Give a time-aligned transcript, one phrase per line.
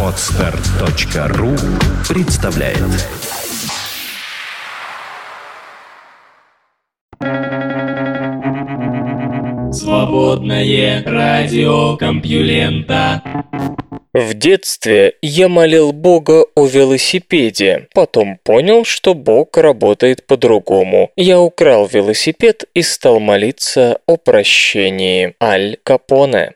[0.00, 1.56] Отстар.ру
[2.08, 2.78] представляет
[9.72, 13.22] Свободное радио Компьюлента
[14.12, 21.10] В детстве я молил Бога о велосипеде, потом понял, что Бог работает по-другому.
[21.16, 25.34] Я украл велосипед и стал молиться о прощении.
[25.40, 26.52] Аль Капоне.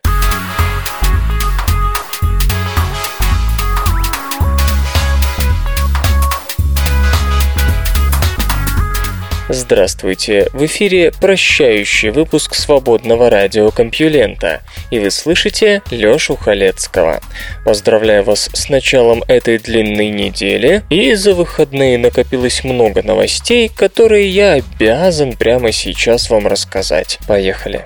[9.51, 10.49] Здравствуйте!
[10.53, 17.23] В эфире прощающий выпуск свободного радиокомпьюлента, и вы слышите Лёшу Халецкого.
[17.65, 24.53] Поздравляю вас с началом этой длинной недели, и за выходные накопилось много новостей, которые я
[24.53, 27.19] обязан прямо сейчас вам рассказать.
[27.27, 27.85] Поехали!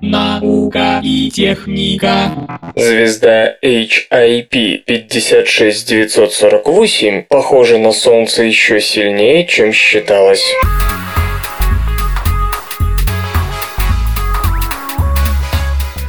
[0.00, 2.32] Наука и техника.
[2.76, 10.44] Звезда HIP 56948 похожа на Солнце еще сильнее, чем считалось.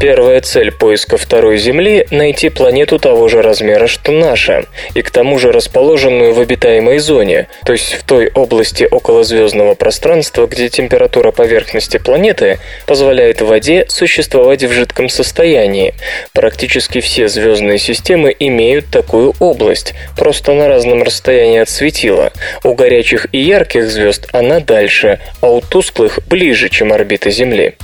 [0.01, 5.37] Первая цель поиска второй Земли– найти планету того же размера, что наша, и к тому
[5.37, 11.97] же расположенную в обитаемой зоне, то есть в той области околозвездного пространства, где температура поверхности
[11.97, 12.57] планеты
[12.87, 15.93] позволяет воде существовать в жидком состоянии.
[16.33, 22.33] Практически все звездные системы имеют такую область, просто на разном расстоянии от светила.
[22.63, 27.75] У горячих и ярких звезд она дальше, а у тусклых– ближе, чем орбита Земли.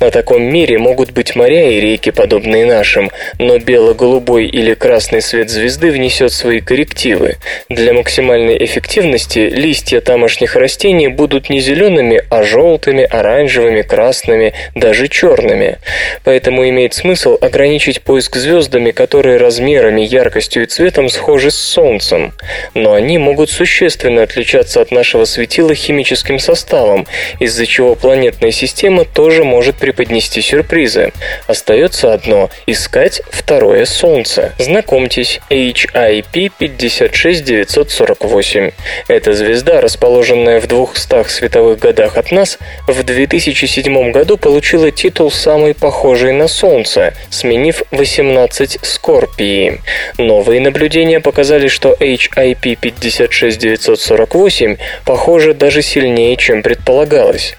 [0.00, 5.50] На таком мире могут быть моря и реки, подобные нашим, но бело-голубой или красный свет
[5.50, 7.36] звезды внесет свои коррективы.
[7.68, 15.78] Для максимальной эффективности листья тамошних растений будут не зелеными, а желтыми, оранжевыми, красными, даже черными.
[16.24, 22.32] Поэтому имеет смысл ограничить поиск звездами, которые размерами, яркостью и цветом схожи с Солнцем.
[22.74, 27.06] Но они могут существенно отличаться от нашего светила химическим составом,
[27.38, 31.12] из-за чего планетная система тоже может преподнести сюрпризы.
[31.52, 34.54] Остается одно– искать второе Солнце.
[34.58, 38.70] Знакомьтесь, HIP 56948.
[39.06, 42.56] Эта звезда, расположенная в 200 световых годах от нас,
[42.88, 49.82] в 2007 году получила титул самой похожей на Солнце, сменив 18 Скорпии.
[50.16, 57.56] Новые наблюдения показали, что HIP 56948 похожа даже сильнее, чем предполагалось.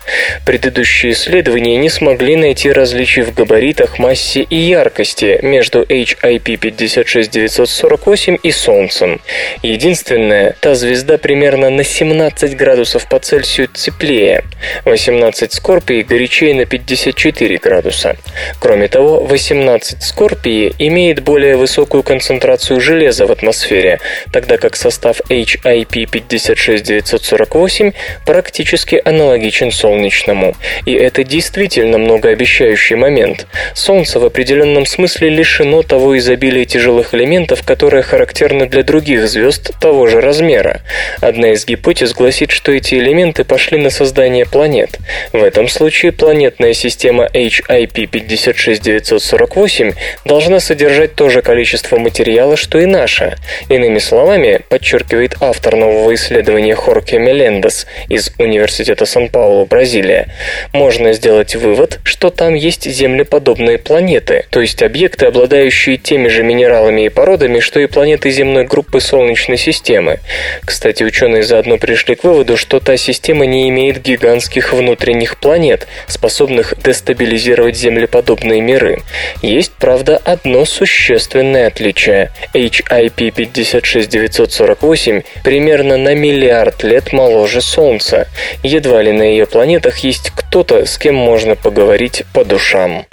[0.48, 8.38] Предыдущие исследования не смогли найти различий в габаритах габаритах, массе и яркости между HIP 56948
[8.44, 9.22] и Солнцем.
[9.62, 14.44] Единственное, та звезда примерно на 17 градусов по Цельсию теплее.
[14.86, 18.16] 18 Скорпии горячее на 54 градуса.
[18.60, 24.00] Кроме того, 18 Скорпии имеет более высокую концентрацию железа в атмосфере,
[24.32, 27.92] тогда как состав HIP 56948
[28.26, 30.56] практически аналогичен солнечному.
[30.86, 33.48] И это действительно многообещающий момент.
[33.74, 40.06] Солнце в определенном смысле лишено того изобилия тяжелых элементов, которые характерны для других звезд того
[40.08, 40.82] же размера.
[41.22, 45.00] Одна из гипотез гласит, что эти элементы пошли на создание планет.
[45.32, 49.94] В этом случае планетная система HIP 56948
[50.26, 53.38] должна содержать то же количество материала, что и наша.
[53.70, 60.28] Иными словами, подчеркивает автор нового исследования Хорке Мелендес из Университета Сан-Паулу, Бразилия,
[60.74, 66.42] можно сделать вывод, что там есть землеподобные подобные планеты, то есть объекты, обладающие теми же
[66.42, 70.22] минералами и породами, что и планеты земной группы Солнечной системы.
[70.66, 76.74] Кстати, ученые заодно пришли к выводу, что та система не имеет гигантских внутренних планет, способных
[76.84, 79.04] дестабилизировать землеподобные миры.
[79.44, 82.32] Есть, правда, одно существенное отличие.
[82.56, 88.28] HIP 56948 примерно на миллиард лет моложе Солнца.
[88.64, 93.06] Едва ли на ее планетах есть кто-то, с кем можно поговорить по душам.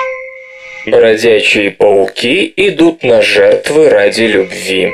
[0.87, 4.91] Бродячие пауки идут на жертвы ради любви.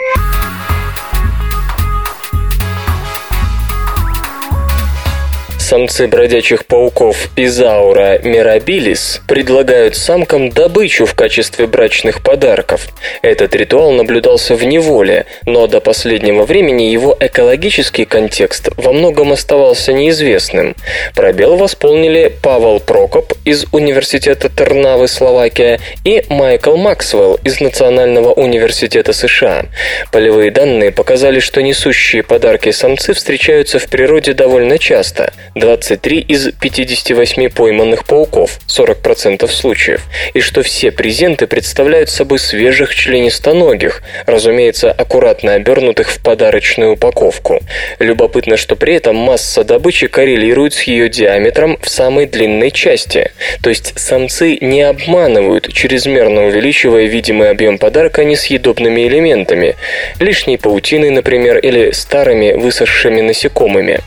[5.66, 12.86] Самцы бродячих пауков Изаура мирабилис предлагают самкам добычу в качестве брачных подарков.
[13.20, 19.92] Этот ритуал наблюдался в неволе, но до последнего времени его экологический контекст во многом оставался
[19.92, 20.76] неизвестным.
[21.16, 29.64] Пробел восполнили Павел Прокоп из Университета Тернавы, Словакия, и Майкл Максвелл из Национального университета США.
[30.12, 37.48] Полевые данные показали, что несущие подарки самцы встречаются в природе довольно часто– 23 из 58
[37.48, 40.02] пойманных пауков, 40% случаев,
[40.34, 47.60] и что все презенты представляют собой свежих членистоногих, разумеется, аккуратно обернутых в подарочную упаковку.
[47.98, 53.30] Любопытно, что при этом масса добычи коррелирует с ее диаметром в самой длинной части,
[53.62, 59.76] то есть самцы не обманывают, чрезмерно увеличивая видимый объем подарка несъедобными элементами,
[60.20, 64.00] лишней паутиной, например, или старыми высохшими насекомыми.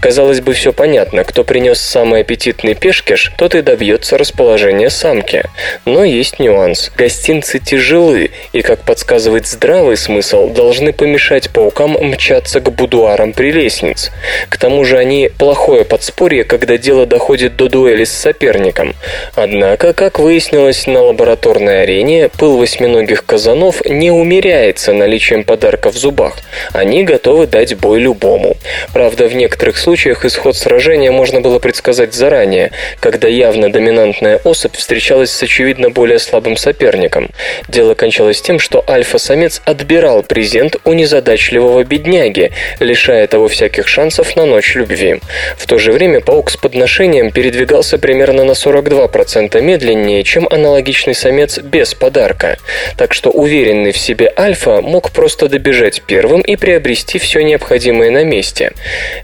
[0.00, 0.91] Казалось бы, все понятно,
[1.24, 5.44] кто принес самый аппетитный пешкиш, тот и добьется расположения самки.
[5.86, 6.92] Но есть нюанс.
[6.94, 14.10] Гостинцы тяжелы, и, как подсказывает здравый смысл, должны помешать паукам мчаться к будуарам прелестниц.
[14.50, 18.94] К тому же они плохое подспорье, когда дело доходит до дуэли с соперником.
[19.34, 26.36] Однако, как выяснилось на лабораторной арене, пыл восьминогих казанов не умеряется наличием подарка в зубах.
[26.72, 28.56] Они готовы дать бой любому.
[28.92, 35.30] Правда, в некоторых случаях исход сражения можно было предсказать заранее, когда явно доминантная особь встречалась
[35.30, 37.30] с очевидно более слабым соперником.
[37.68, 44.44] Дело кончалось тем, что альфа-самец отбирал презент у незадачливого бедняги, лишая того всяких шансов на
[44.44, 45.20] ночь любви.
[45.56, 51.58] В то же время паук с подношением передвигался примерно на 42% медленнее, чем аналогичный самец
[51.58, 52.58] без подарка.
[52.96, 58.24] Так что уверенный в себе альфа мог просто добежать первым и приобрести все необходимое на
[58.24, 58.72] месте.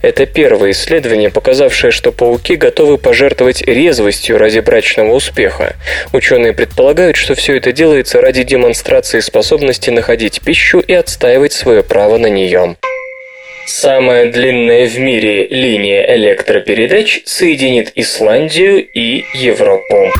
[0.02, 5.76] Это первое исследование, показавшее, что пауки готовы пожертвовать резвостью ради брачного успеха.
[6.12, 12.18] Ученые предполагают, что все это делается ради демонстрации способности находить пищу и отстаивать свое право
[12.18, 12.76] на нее.
[13.66, 20.12] Самая длинная в мире линия электропередач соединит Исландию и Европу.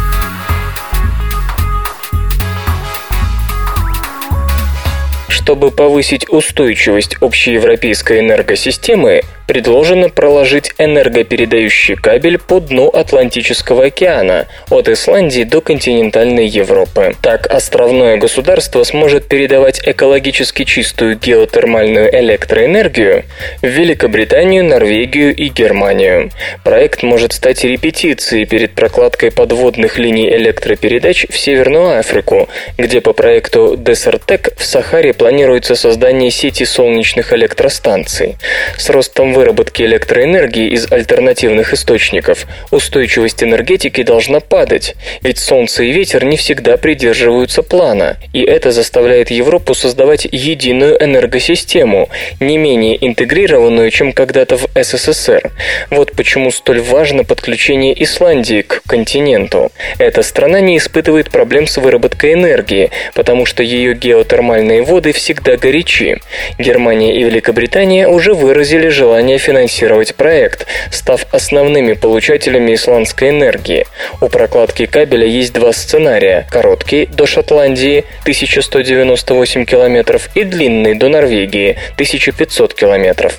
[5.28, 15.42] Чтобы повысить устойчивость общеевропейской энергосистемы, предложено проложить энергопередающий кабель по дну Атлантического океана от Исландии
[15.42, 17.14] до континентальной Европы.
[17.22, 23.24] Так, островное государство сможет передавать экологически чистую геотермальную электроэнергию
[23.62, 26.30] в Великобританию, Норвегию и Германию.
[26.62, 33.76] Проект может стать репетицией перед прокладкой подводных линий электропередач в Северную Африку, где по проекту
[33.78, 38.36] Desertec в Сахаре планируется создание сети солнечных электростанций.
[38.76, 46.24] С ростом выработки электроэнергии из альтернативных источников, устойчивость энергетики должна падать, ведь солнце и ветер
[46.24, 52.08] не всегда придерживаются плана, и это заставляет Европу создавать единую энергосистему,
[52.40, 55.52] не менее интегрированную, чем когда-то в СССР.
[55.90, 59.70] Вот почему столь важно подключение Исландии к континенту.
[59.98, 66.16] Эта страна не испытывает проблем с выработкой энергии, потому что ее геотермальные воды всегда горячи.
[66.58, 73.86] Германия и Великобритания уже выразили желание желание финансировать проект, став основными получателями исландской энергии.
[74.20, 81.76] У прокладки кабеля есть два сценария– короткий до Шотландии 1198 километров и длинный до Норвегии
[81.96, 83.38] 1500 километров.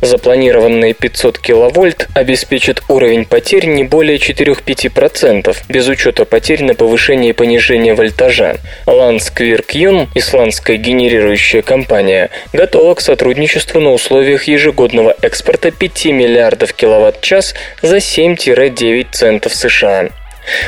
[0.00, 7.32] Запланированные 500 киловольт обеспечат уровень потерь не более 4-5%, без учета потерь на повышение и
[7.32, 8.56] понижение вольтажа.
[8.86, 17.96] Landskvirkjun, исландская генерирующая компания, готова к сотрудничеству на условиях ежегодного экспорта 5 миллиардов киловатт-час за
[17.96, 20.10] 7-9 центов США.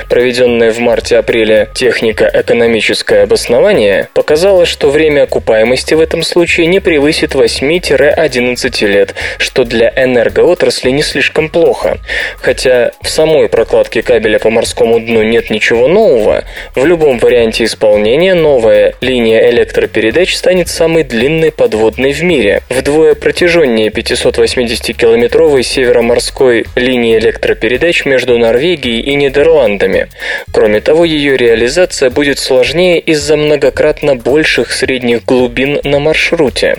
[0.08, 8.86] Проведенная в марте-апреле технико-экономическое обоснование показало, что время окупаемости в этом случае не превысит 8-11
[8.86, 11.98] лет, что для энергоотрасли не слишком плохо.
[12.40, 18.34] Хотя в самой прокладке кабеля по морскому дну нет ничего нового, в любом варианте исполнения
[18.34, 28.04] новая линия электропередач станет самой длинной подводной в мире, вдвое протяженнее 580-километровой североморской линии электропередач
[28.04, 30.08] между Норвегией и Нидерландами командами.
[30.52, 36.76] Кроме того, ее реализация будет сложнее из-за многократно больших средних глубин на маршруте.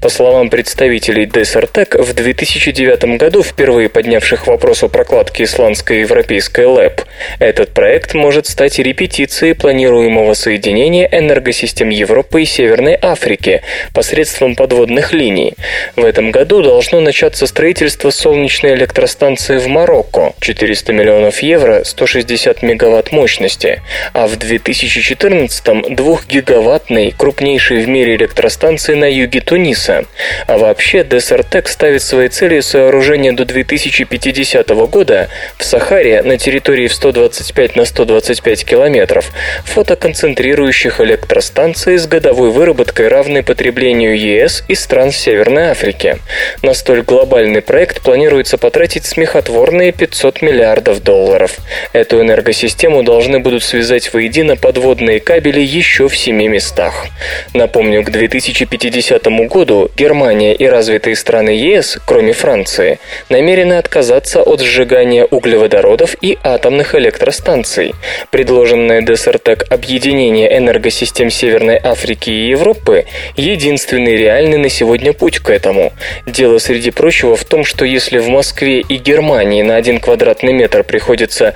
[0.00, 7.02] По словам представителей Desertec, в 2009 году, впервые поднявших вопрос о прокладке исландской европейской ЛЭП,
[7.38, 15.54] этот проект может стать репетицией планируемого соединения энергосистем Европы и Северной Африки посредством подводных линий.
[15.96, 20.32] В этом году должно начаться строительство солнечной электростанции в Марокко.
[20.40, 23.82] 400 миллионов евро, 160 260 мегаватт мощности,
[24.12, 30.04] а в 2014 двухгигаваттной крупнейшей в мире электростанции на юге Туниса.
[30.46, 36.94] А вообще Десертек ставит своей целью сооружение до 2050 года в Сахаре на территории в
[36.94, 39.32] 125 на 125 километров
[39.64, 46.18] фотоконцентрирующих электростанций с годовой выработкой, равной потреблению ЕС и стран Северной Африки.
[46.62, 51.56] На столь глобальный проект планируется потратить смехотворные 500 миллиардов долларов.
[51.92, 57.06] Эту энергосистему должны будут связать воедино подводные кабели еще в семи местах.
[57.54, 62.98] Напомню, к 2050 году Германия и развитые страны ЕС, кроме Франции,
[63.28, 67.94] намерены отказаться от сжигания углеводородов и атомных электростанций.
[68.30, 75.92] Предложенное ДСРТЭК объединение энергосистем Северной Африки и Европы– единственный реальный на сегодня путь к этому.
[76.26, 80.84] Дело, среди прочего, в том, что если в Москве и Германии на один квадратный метр
[80.84, 81.54] приходится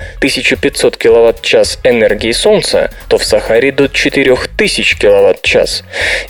[0.55, 5.83] 1500 киловатт-час энергии Солнца, то в Сахаре до 4000 киловатт-час.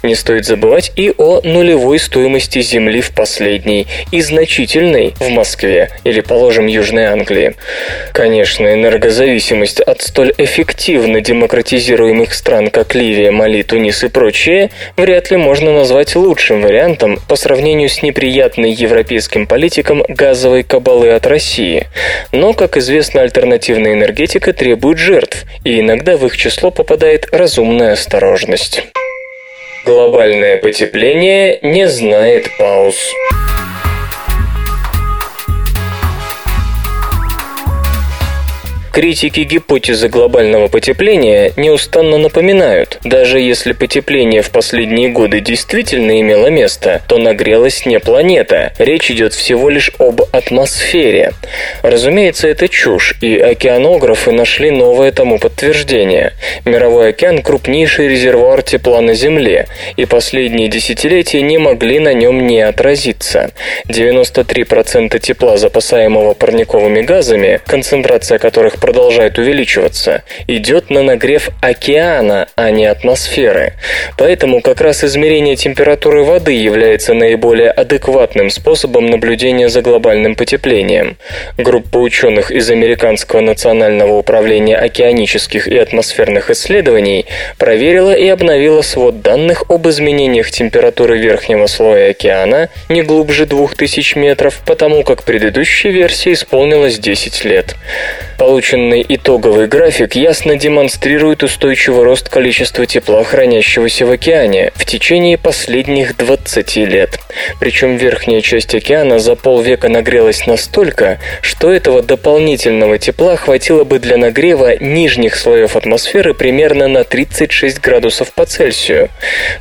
[0.04, 6.22] Не стоит забывать и о нулевой стоимости Земли в последней и значительной в Москве или,
[6.22, 7.56] положим, Южной Англии.
[8.14, 15.38] Конечно, энергозависимость от столь эффективно демократизируемых стран, как Ливия, Мали, Тунис и прочие, вряд ли
[15.38, 21.88] можно назвать лучшим вариантом по сравнению с неприятной европейским политикам газовой кабалы от России.
[22.32, 28.82] Но, как известно, альтернативная энергетика требует жертв, и иногда в их число попадает разумная осторожность.
[29.86, 32.96] Глобальное потепление не знает пауз.
[38.96, 47.02] Критики гипотезы глобального потепления неустанно напоминают, даже если потепление в последние годы действительно имело место,
[47.10, 51.34] то нагрелась не планета, речь идет всего лишь об атмосфере.
[51.82, 56.32] Разумеется, это чушь, и океанографы нашли новое тому подтверждение.
[56.64, 62.62] Мировой океан– крупнейший резервуар тепла на Земле, и последние десятилетия не могли на нем не
[62.62, 63.52] отразиться.
[63.90, 72.86] 93% тепла, запасаемого парниковыми газами, концентрация которых продолжает увеличиваться, идет на нагрев океана, а не
[72.86, 73.74] атмосферы.
[74.16, 81.18] Поэтому как раз измерение температуры воды является наиболее адекватным способом наблюдения за глобальным потеплением.
[81.58, 87.26] Группа ученых из Американского национального управления океанических и атмосферных исследований
[87.58, 94.62] проверила и обновила свод данных об изменениях температуры верхнего слоя океана не глубже 2000 метров,
[94.64, 97.76] потому как предыдущей версии исполнилось 10 лет.
[98.76, 106.18] Полученный итоговый график ясно демонстрирует устойчивый рост количества тепла, хранящегося в океане, в течение последних
[106.18, 107.18] 20 лет.
[107.62, 114.18] Причем верхняя часть океана за полвека нагрелась настолько, что этого дополнительного тепла хватило бы для
[114.18, 119.08] нагрева нижних слоев атмосферы примерно на 36 градусов по Цельсию.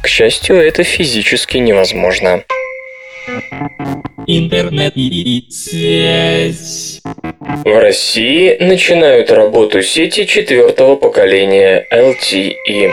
[0.02, 2.42] К счастью, это физически невозможно.
[4.26, 7.00] Интернет и связь.
[7.64, 12.92] В России начинают работу сети четвертого поколения LTE.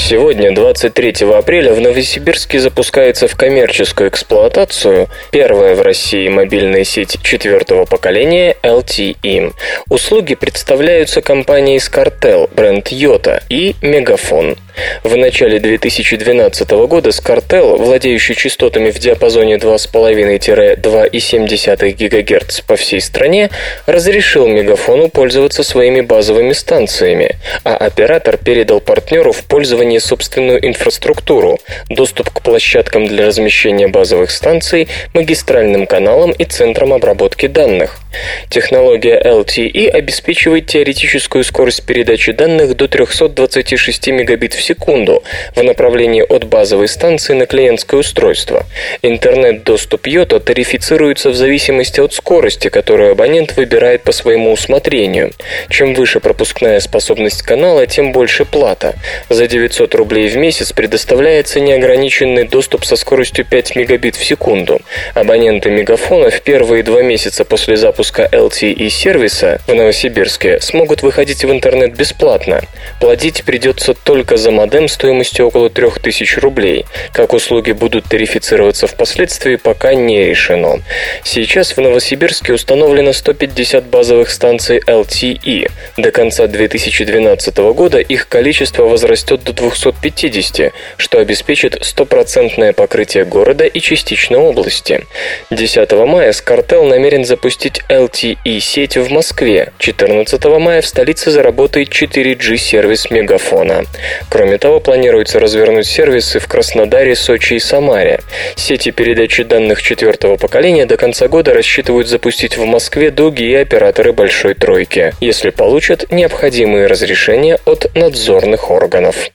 [0.00, 7.84] Сегодня, 23 апреля, в Новосибирске запускается в коммерческую эксплуатацию первая в России мобильная сеть четвертого
[7.84, 9.52] поколения LTE.
[9.90, 14.56] Услуги представляются компанией Scartel, бренд Yota и Мегафон.
[15.02, 23.50] В начале 2012 года Scartel, владеющий частотами в диапазоне 2,5-2,7 ГГц по всей стране,
[23.86, 32.28] разрешил Мегафону пользоваться своими базовыми станциями, а оператор передал партнеру в пользование собственную инфраструктуру, доступ
[32.28, 37.98] к площадкам для размещения базовых станций, магистральным каналам и центрам обработки данных.
[38.48, 45.22] Технология LTE обеспечивает теоретическую скорость передачи данных до 326 мегабит в секунду
[45.54, 48.64] в направлении от базовой станции на клиентское устройство.
[49.02, 55.32] Интернет-доступ Йота тарифицируется в зависимости от скорости, которую абонент выбирает по своему усмотрению.
[55.68, 58.94] Чем выше пропускная способность канала, тем больше плата.
[59.28, 64.80] За 900 рублей в месяц предоставляется неограниченный доступ со скоростью 5 мегабит в секунду.
[65.14, 71.50] Абоненты Мегафона в первые два месяца после запуска LTE сервиса в Новосибирске смогут выходить в
[71.50, 72.62] интернет бесплатно.
[73.00, 76.84] Платить придется только за модем стоимостью около 3000 рублей.
[77.12, 80.80] Как услуги будут тарифицироваться впоследствии, пока не решено.
[81.24, 85.70] Сейчас в Новосибирске установлено 150 базовых станций LTE.
[85.96, 93.64] До конца 2012 года их количество возрастет до 200 250, что обеспечит стопроцентное покрытие города
[93.64, 95.06] и частично области.
[95.50, 99.72] 10 мая Скартел намерен запустить LTE-сеть в Москве.
[99.78, 103.84] 14 мая в столице заработает 4G-сервис Мегафона.
[104.30, 108.20] Кроме того, планируется развернуть сервисы в Краснодаре, Сочи и Самаре.
[108.56, 114.54] Сети передачи данных четвертого поколения до конца года рассчитывают запустить в Москве другие операторы Большой
[114.54, 119.30] Тройки, если получат необходимые разрешения от надзорных органов.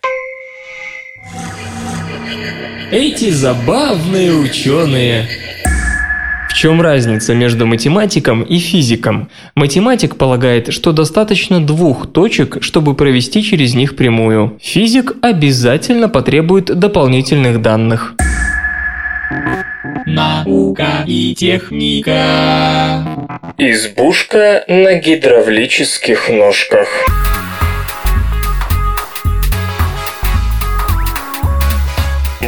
[2.91, 5.27] Эти забавные ученые.
[6.53, 9.27] В чем разница между математиком и физиком?
[9.55, 14.59] Математик полагает, что достаточно двух точек, чтобы провести через них прямую.
[14.61, 18.13] Физик обязательно потребует дополнительных данных.
[20.05, 23.03] Наука и техника.
[23.57, 26.87] Избушка на гидравлических ножках.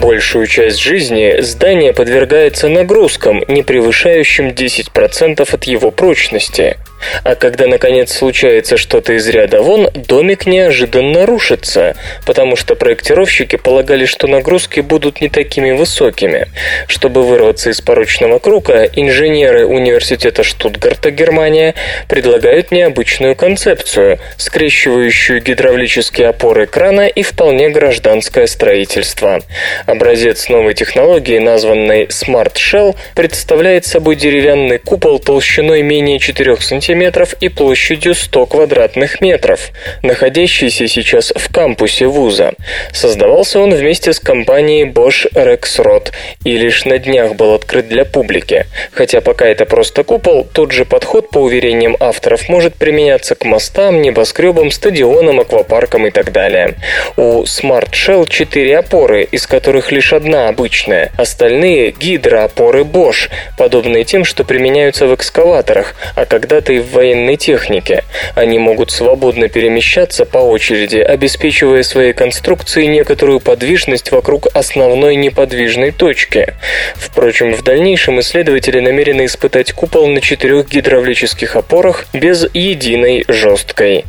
[0.02, 6.78] Большую часть жизни здание подвергается нагрузкам, не превышающим 10% от его прочности.
[7.24, 14.06] А когда, наконец, случается что-то из ряда вон, домик неожиданно рушится, потому что проектировщики полагали,
[14.06, 16.48] что нагрузки будут не такими высокими.
[16.88, 21.76] Чтобы вырваться из порочного круга, инженеры университета Штутгарта, Германия,
[22.08, 29.42] предлагают необычную концепцию, скрещивающую гидравлические опоры крана и вполне гражданское строительство.
[29.86, 37.50] Образец новой технологии, названный Smart Shell, представляет собой деревянный купол толщиной менее 4 см и
[37.50, 39.70] площадью 100 квадратных метров,
[40.02, 42.54] находящийся сейчас в кампусе вуза.
[42.92, 46.12] Создавался он вместе с компанией Bosch Rexroth
[46.44, 48.66] и лишь на днях был открыт для публики.
[48.92, 54.02] Хотя пока это просто купол, тот же подход, по уверениям авторов, может применяться к мостам,
[54.02, 56.74] небоскребам, стадионам, аквапаркам и так далее.
[57.18, 61.12] У Smart Shell 4 опоры, из которых лишь одна обычная.
[61.18, 68.04] Остальные– гидроопоры Bosch, подобные тем, что применяются в экскаваторах, а когда-то и в военной технике.
[68.36, 76.54] Они могут свободно перемещаться по очереди, обеспечивая своей конструкции некоторую подвижность вокруг основной неподвижной точки.
[76.96, 84.06] Впрочем, в дальнейшем исследователи намерены испытать купол на четырех гидравлических опорах без единой жесткой.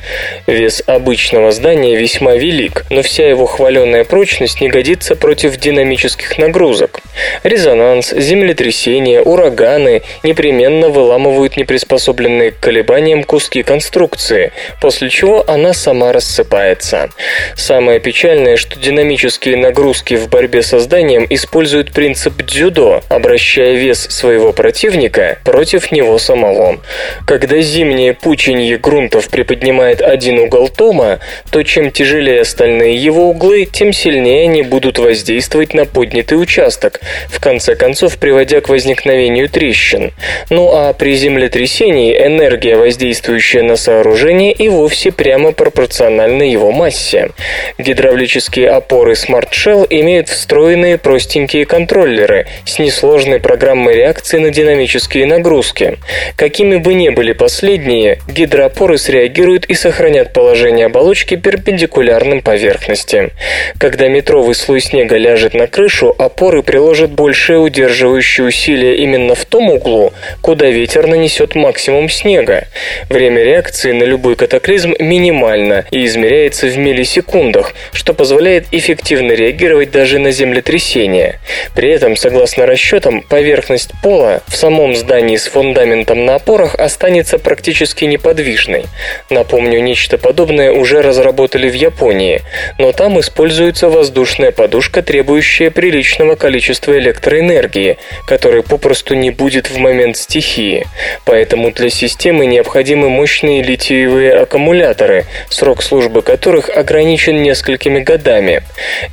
[0.47, 7.01] Вес обычного здания весьма велик, но вся его хваленая прочность не годится против динамических нагрузок.
[7.43, 17.11] Резонанс, землетрясения, ураганы непременно выламывают неприспособленные к колебаниям куски конструкции, после чего она сама рассыпается.
[17.55, 24.53] Самое печальное, что динамические нагрузки в борьбе со зданием используют принцип дзюдо, обращая вес своего
[24.53, 26.81] противника против него самого.
[27.27, 33.93] Когда зимнее пученье грунтов приподнимает один угол тома, то чем тяжелее остальные его углы, тем
[33.93, 35.36] сильнее они будут воздействовать
[35.75, 40.13] на поднятый участок, в конце концов приводя к возникновению трещин.
[40.51, 47.31] Ну а при землетрясении энергия, воздействующая на сооружение, и вовсе прямо пропорциональна его массе.
[47.79, 55.99] Гидравлические опоры Smart Shell имеют встроенные простенькие контроллеры с несложной программой реакции на динамические нагрузки.
[56.37, 63.31] Какими бы ни были последние, гидроопоры среагируют и сохранят положение оболочки перпендикулярным поверхности.
[63.79, 69.71] Когда метровый слой снега ляжет на крышу, опоры приложат большее удерживающее усилие именно в том
[69.71, 72.69] углу, куда ветер нанесет максимум снега.
[73.11, 80.21] Время реакции на любой катаклизм минимально и измеряется в миллисекундах, что позволяет эффективно реагировать даже
[80.21, 81.41] на землетрясения.
[81.75, 88.05] При этом, согласно расчетам, поверхность пола в самом здании с фундаментом на опорах останется практически
[88.05, 88.85] неподвижной.
[89.29, 92.43] Напомню, нечто подобное уже разработали в Японии,
[92.79, 100.19] но там используется воздушная подушка, требующая приличного количества электроэнергии, которой попросту не будет в момент
[100.19, 100.87] стихии.
[101.25, 108.63] Поэтому для системы необходимы мощные литиевые аккумуляторы, срок службы которых ограничен несколькими годами.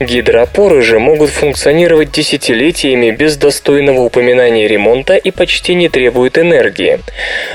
[0.01, 6.99] Гидроопоры же могут функционировать десятилетиями без достойного упоминания ремонта и почти не требуют энергии.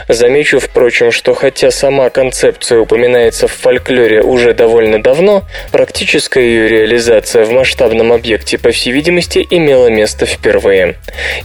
[0.08, 7.44] Замечу, впрочем, что хотя сама концепция упоминается в фольклоре уже довольно давно, практическая ее реализация
[7.44, 10.96] в масштабном объекте, по всей видимости, имела место впервые.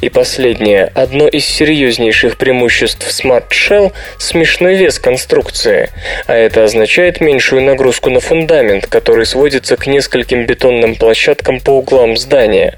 [0.01, 0.91] И последнее.
[0.95, 5.89] Одно из серьезнейших преимуществ Smart Shell смешной вес конструкции,
[6.27, 12.17] а это означает меньшую нагрузку на фундамент, который сводится к нескольким бетонным площадкам по углам
[12.17, 12.75] здания.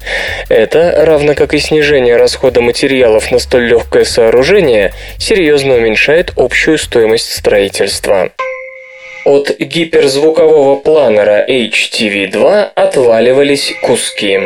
[0.48, 7.32] Это, равно как и снижение расхода материалов на столь легкое сооружение, серьезно уменьшает общую стоимость
[7.32, 8.30] строительства.
[9.26, 14.38] От гиперзвукового планера HTV-2 отваливались куски.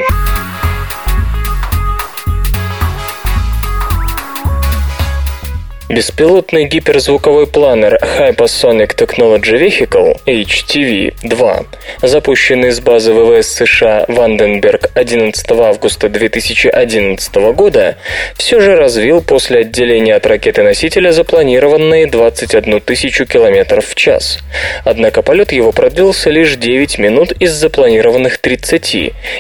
[5.91, 11.67] Беспилотный гиперзвуковой планер Hypersonic Technology Vehicle HTV-2,
[12.03, 17.97] запущенный с базы ВВС США Ванденберг 11 августа 2011 года,
[18.37, 24.39] все же развил после отделения от ракеты-носителя запланированные 21 тысячу километров в час.
[24.85, 28.95] Однако полет его продлился лишь 9 минут из запланированных 30,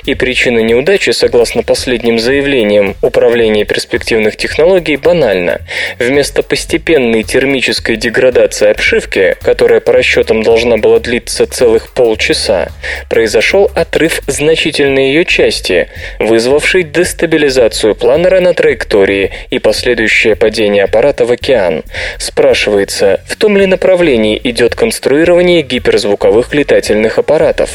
[0.04, 5.60] и причина неудачи, согласно последним заявлениям Управления перспективных технологий, банальна.
[6.00, 12.68] Вместо Вместо постепенной термической деградации обшивки, которая по расчетам должна была длиться целых полчаса,
[13.10, 21.32] произошел отрыв значительной ее части, вызвавший дестабилизацию планера на траектории и последующее падение аппарата в
[21.32, 21.82] океан.
[22.18, 27.70] Спрашивается, в том ли направлении идет конструирование гиперзвуковых летательных аппаратов.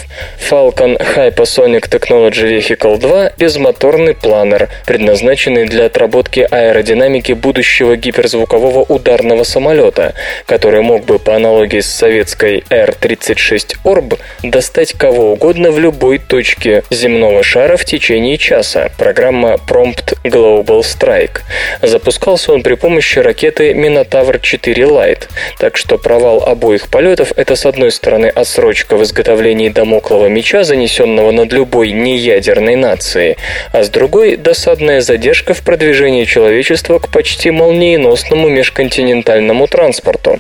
[0.49, 9.44] Falcon Hypersonic Technology Vehicle 2– безмоторный планер, предназначенный для отработки аэродинамики будущего гиперзвукового звукового ударного
[9.44, 10.13] самолета,
[10.46, 16.84] который мог бы по аналогии с советской Р-36 Орб достать кого угодно в любой точке
[16.89, 18.89] земного шара в течение часа.
[18.98, 21.41] Программа Prompt Global Strike.
[21.82, 25.24] Запускался он при помощи ракеты Minotaur 4 Lite,
[25.60, 31.32] так что провал обоих полетов– это с одной стороны отсрочка в изготовлении домоклого меча, занесенного
[31.32, 33.38] над любой неядерной нацией,
[33.74, 40.39] а с другой– досадная задержка в продвижении человечества к почти молниеносному воздушному межконтинентальному транспорту.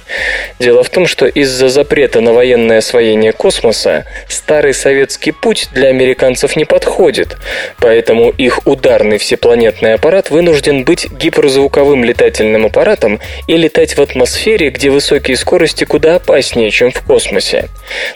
[0.59, 6.55] Дело в том, что из-за запрета на военное освоение космоса старый советский путь для американцев
[6.55, 7.37] не подходит,
[7.79, 14.89] поэтому их ударный всепланетный аппарат вынужден быть гиперзвуковым летательным аппаратом и летать в атмосфере, где
[14.89, 17.69] высокие скорости куда опаснее, чем в космосе.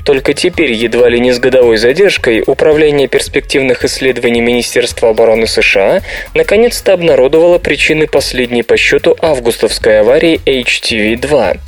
[0.05, 6.01] Только теперь, едва ли не с годовой задержкой, Управление перспективных исследований Министерства обороны США
[6.33, 11.59] наконец-то обнародовало причины последней по счету августовской Московской аварии HTV-2.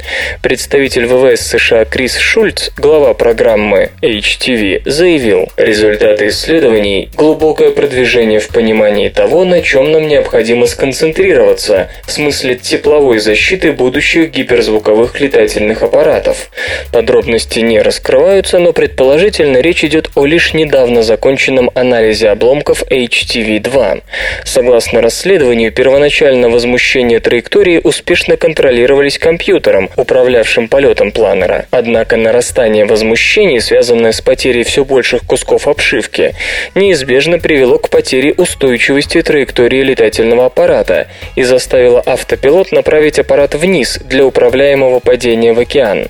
[0.42, 9.10] Представитель ВВС США Крис Шульц, глава программы HTV, заявил, результаты исследований– глубокое продвижение в понимании
[9.10, 16.50] того, на чем нам необходимо сконцентрироваться, в смысле тепловой защиты будущих гиперзвуковых летательных аппаратов.
[16.92, 24.02] Подробности не раскрываются, но предположительно речь идет о лишь недавно законченном анализе обломков HTV-2.
[24.44, 31.66] Согласно расследованию, первоначально возмущение траектории успешно контролировались компьютером, управлявшим полетом планера.
[31.72, 36.34] Однако нарастание возмущений, связанное с потерей все больших кусков обшивки,
[36.74, 44.26] неизбежно привело к потере устойчивости траектории летательного аппарата и заставило автопилот направить аппарат вниз для
[44.26, 46.08] управляемого падения в океан.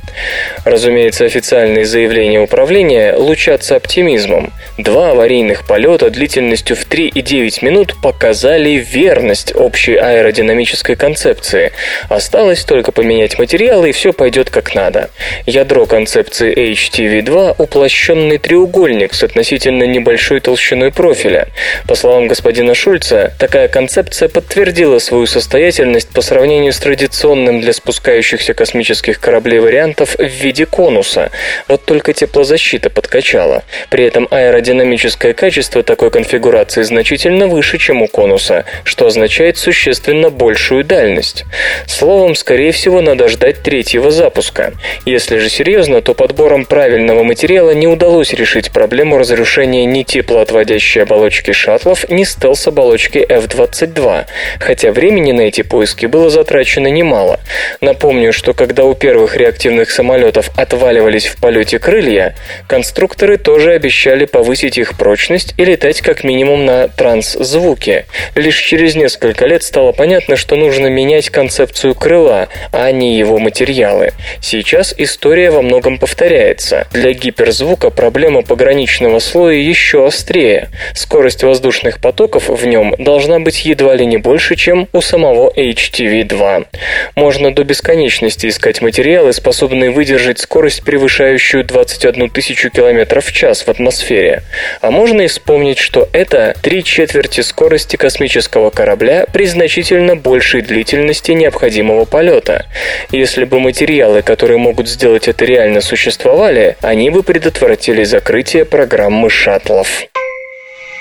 [0.63, 4.53] Разумеется, официальные заявления управления лучатся оптимизмом.
[4.77, 11.70] Два аварийных полета длительностью в 3,9 минут показали верность общей аэродинамической концепции,
[12.09, 15.09] Осталось только поменять материалы, и все пойдет как надо.
[15.45, 21.47] Ядро концепции HTV-2– уплощенный треугольник с относительно небольшой толщиной профиля.
[21.87, 28.53] По словам господина Шульца, такая концепция подтвердила свою состоятельность по сравнению с традиционным для спускающихся
[28.53, 31.31] космических кораблей вариантов в виде конуса.
[31.67, 33.63] Вот только теплозащита подкачала.
[33.89, 40.83] При этом аэродинамическое качество такой конфигурации значительно выше, чем у конуса, что означает существенно большую
[40.83, 41.45] дальность.
[41.87, 44.73] Словом, скорее всего, надо ждать третьего запуска.
[45.05, 51.51] Если же серьезно, то подбором правильного материала не удалось решить проблему разрушения ни теплоотводящей оболочки
[51.51, 54.25] шаттлов, ни стелс-оболочки F-22,
[54.59, 57.39] хотя времени на эти поиски было затрачено немало.
[57.81, 62.35] Напомню, что когда у первых реактивных самолетов отваливались в полете крылья,
[62.67, 68.05] конструкторы тоже обещали повысить их прочность и летать как минимум на трансзвуке.
[68.35, 73.37] Лишь через несколько лет стало понятно, что нужно менять концепцию концепцию крыла, а не его
[73.37, 74.13] материалы.
[74.39, 76.87] Сейчас история во многом повторяется.
[76.93, 80.69] Для гиперзвука проблема пограничного слоя еще острее.
[80.93, 86.67] Скорость воздушных потоков в нем должна быть едва ли не больше, чем у самого HTV-2.
[87.15, 93.67] Можно до бесконечности искать материалы, способные выдержать скорость, превышающую 21 тысячу километров в час в
[93.67, 94.43] атмосфере.
[94.79, 101.31] А можно и вспомнить, что это три четверти скорости космического корабля при значительно большей длительности
[101.41, 102.65] необходимого полета.
[103.11, 109.87] Если бы материалы, которые могут сделать это реально существовали, они бы предотвратили закрытие программы шаттлов.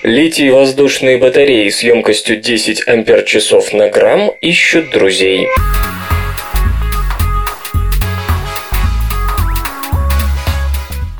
[0.03, 5.47] Литий-воздушные батареи с емкостью 10 ампер-часов на грамм ищут друзей.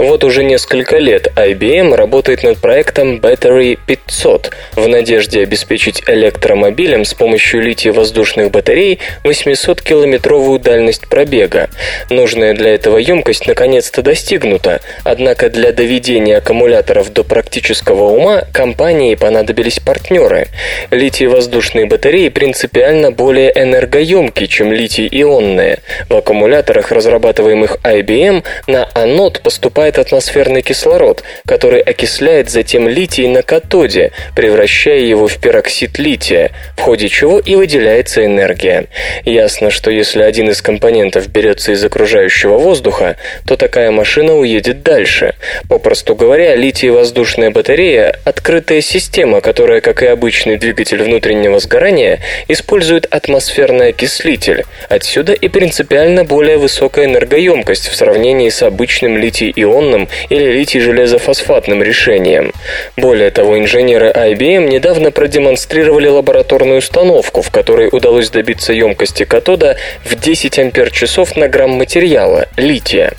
[0.01, 7.13] Вот уже несколько лет IBM работает над проектом Battery 500 в надежде обеспечить электромобилям с
[7.13, 11.69] помощью литий-воздушных батарей 800-километровую дальность пробега.
[12.09, 19.81] Нужная для этого емкость наконец-то достигнута, однако для доведения аккумуляторов до практического ума компании понадобились
[19.81, 20.47] партнеры.
[20.91, 25.81] Литий-воздушные батареи принципиально более энергоемки, чем литий-ионные.
[26.09, 34.13] В аккумуляторах, разрабатываемых IBM, на анод поступает атмосферный кислород, который окисляет затем литий на катоде,
[34.37, 38.87] превращая его в пероксид лития, в ходе чего и выделяется энергия.
[39.25, 45.35] Ясно, что если один из компонентов берется из окружающего воздуха, то такая машина уедет дальше.
[45.69, 53.89] Попросту говоря, литий-воздушная батарея– открытая система, которая, как и обычный двигатель внутреннего сгорания, использует атмосферный
[53.89, 54.65] окислитель.
[54.89, 59.80] Отсюда и принципиально более высокая энергоемкость в сравнении с обычным литий-ионным
[60.29, 62.53] или литий-железофосфатным решением.
[62.97, 70.15] Более того, инженеры IBM недавно продемонстрировали лабораторную установку, в которой удалось добиться емкости катода в
[70.15, 73.13] 10 ампер-часов на грамм материала– лития.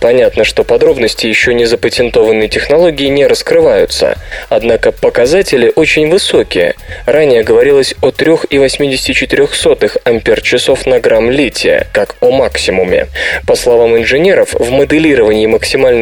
[0.00, 4.16] Понятно, что подробности еще не запатентованной технологии не раскрываются,
[4.48, 6.74] однако показатели очень высокие.
[7.06, 13.08] Ранее говорилось о 3,84 ампер-часов на грамм лития, как о максимуме.
[13.46, 15.46] По словам инженеров, в моделировании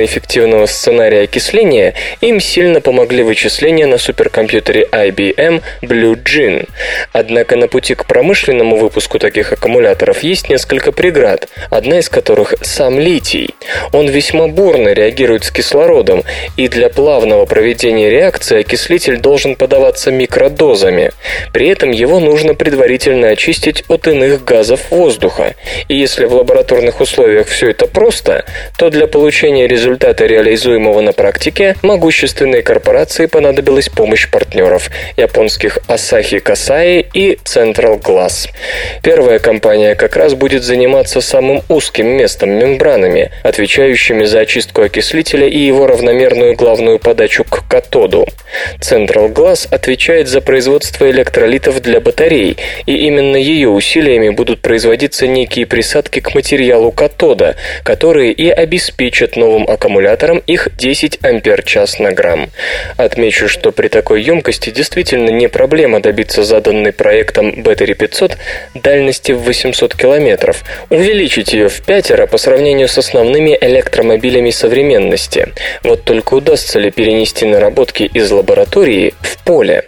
[0.04, 6.68] эффективного сценария окисления им сильно помогли вычисления на суперкомпьютере IBM Blue Gene.
[7.12, 12.98] Однако на пути к промышленному выпуску таких аккумуляторов есть несколько преград, одна из которых сам
[12.98, 13.54] литий.
[13.92, 16.24] Он весьма бурно реагирует с кислородом,
[16.56, 21.12] и для плавного проведения реакции окислитель должен подаваться микродозами.
[21.52, 25.54] При этом его нужно предварительно очистить от иных газов воздуха.
[25.88, 28.44] И если в лабораторных условиях все это просто,
[28.78, 37.06] то для получения результата, реализуемого на практике, могущественной корпорации понадобилась помощь партнеров– японских Asahi Kasai
[37.12, 38.48] и Central Glass.
[39.02, 45.58] Первая компания как раз будет заниматься самым узким местом– мембранами, отвечающими за очистку окислителя и
[45.58, 48.26] его равномерную главную подачу к катоду.
[48.80, 55.66] Central Glass отвечает за производство электролитов для батарей, и именно ее усилиями будут производиться некие
[55.66, 62.50] присадки к материалу катода, которые и обеспечат новым аккумуляторам их 10 ампер-час на грамм.
[62.96, 68.36] Отмечу, что при такой емкости действительно не проблема добиться заданной проектом Battery 500
[68.74, 75.48] дальности в 800 километров, увеличить ее в пятеро по сравнению с основными электромобилями современности.
[75.82, 79.84] Вот только удастся ли перенести наработки из лаборатории в поле?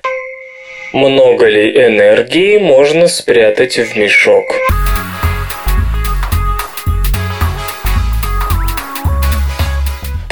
[0.93, 4.45] Много ли энергии можно спрятать в мешок?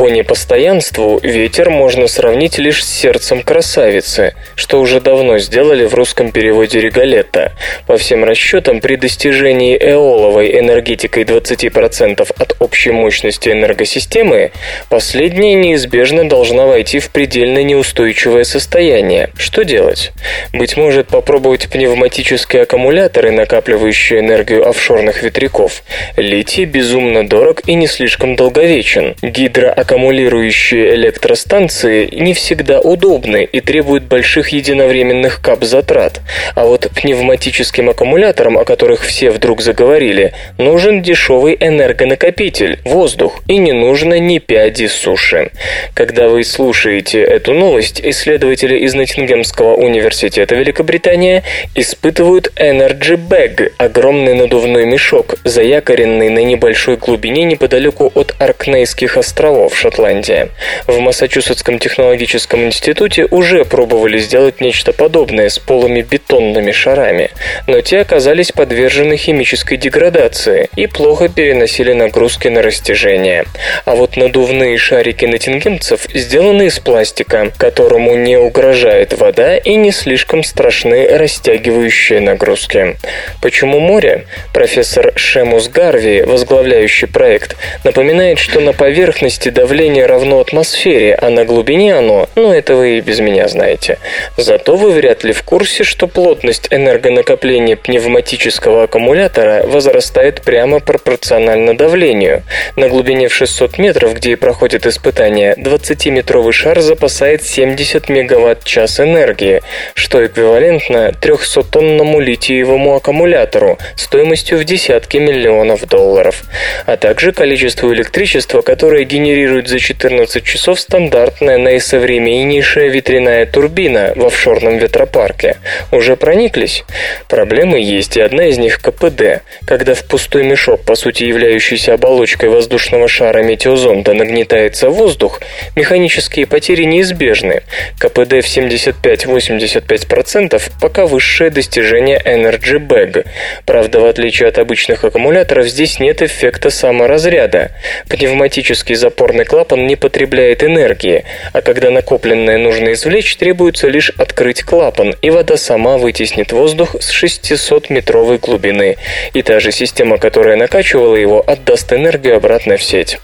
[0.02, 6.32] По непостоянству ветер можно сравнить лишь с сердцем красавицы, что уже давно сделали в русском
[6.32, 7.52] переводе Регалетта.
[7.86, 14.50] По всем расчетам, при достижении эоловой энергетикой 20% от общей мощности энергосистемы,
[14.88, 19.30] последняя неизбежно должна войти в предельно неустойчивое состояние.
[19.36, 20.10] Что делать?
[20.52, 25.84] Быть может, попробовать пневматические аккумуляторы, накапливающие энергию офшорных ветряков.
[26.16, 29.14] Литий безумно дорог и не слишком долговечен.
[29.22, 36.22] Гидроаккумуляторы аккумулирующие электростанции не всегда удобны и требуют больших единовременных кап-затрат.
[36.54, 43.72] А вот пневматическим аккумуляторам, о которых все вдруг заговорили, нужен дешевый энергонакопитель– воздух, и не
[43.72, 45.50] нужно ни пяди суши.
[45.92, 51.42] Когда вы слушаете эту новость, исследователи из Ноттингемского университета Великобритания
[51.74, 60.48] испытывают Energy Bag– огромный надувной мешок, заякоренный на небольшой глубине неподалеку от Аркнейских островов, Шотландия.
[60.86, 67.30] В Массачусетском технологическом институте уже пробовали сделать нечто подобное с полыми бетонными шарами,
[67.66, 73.44] но те оказались подвержены химической деградации и плохо переносили нагрузки на растяжение.
[73.84, 80.44] А вот надувные шарики натингемцев сделаны из пластика, которому не угрожает вода и не слишком
[80.44, 82.96] страшны растягивающие нагрузки.
[83.40, 84.26] Почему море?
[84.54, 91.46] Профессор Шемус Гарви, возглавляющий проект, напоминает, что на поверхности давление давление равно атмосфере, а на
[91.46, 93.98] глубине оно, ну это вы и без меня знаете.
[94.36, 102.42] Зато вы вряд ли в курсе, что плотность энергонакопления пневматического аккумулятора возрастает прямо пропорционально давлению.
[102.76, 109.62] На глубине в 600 метров, где и проходит испытание, 20-метровый шар запасает 70 мегаватт-час энергии,
[109.94, 116.42] что эквивалентно 300-тонному литиевому аккумулятору стоимостью в десятки миллионов долларов,
[116.84, 124.26] а также количеству электричества, которое генерирует генерирует за 14 часов стандартная наисовременнейшая ветряная турбина в
[124.26, 125.56] офшорном ветропарке.
[125.90, 126.84] Уже прониклись?
[127.28, 129.42] Проблемы есть, и одна из них КПД.
[129.66, 135.40] Когда в пустой мешок, по сути являющийся оболочкой воздушного шара метеозонда, нагнетается воздух,
[135.76, 137.62] механические потери неизбежны.
[137.98, 143.26] КПД в 75-85% пока высшее достижение Energy Bag.
[143.66, 147.72] Правда, в отличие от обычных аккумуляторов, здесь нет эффекта саморазряда.
[148.08, 155.14] Пневматический запорный клапан не потребляет энергии, а когда накопленное нужно извлечь, требуется лишь открыть клапан,
[155.20, 158.96] и вода сама вытеснит воздух с 600-метровой глубины.
[159.34, 163.18] И та же система, которая накачивала его, отдаст энергию обратно в сеть.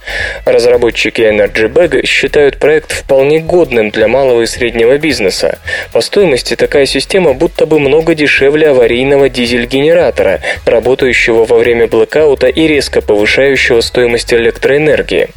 [0.44, 5.59] Разработчики Energy Bag считают проект вполне годным для малого и среднего бизнеса.
[5.92, 12.66] По стоимости такая система будто бы много дешевле аварийного дизель-генератора, работающего во время блэкаута и
[12.66, 15.28] резко повышающего стоимость электроэнергии.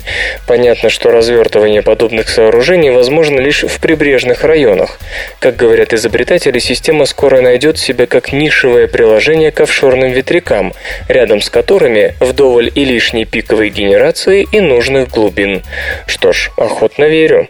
[0.48, 5.00] Понятно, что развертывание подобных сооружений возможно лишь в прибрежных районах.
[5.40, 10.74] Как говорят изобретатели, система скоро найдет себя как нишевое приложение к офшорным ветрякам,
[11.08, 15.64] рядом с которыми вдоволь и лишней пиковой генерации и нужных глубин.
[16.08, 17.48] Что ж, охотно верю.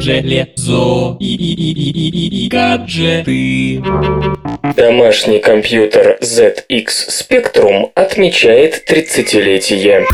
[0.00, 3.82] Железо и, и, и, и, и, и гаджеты.
[4.76, 10.04] Домашний компьютер ZX Spectrum отмечает 30-летие.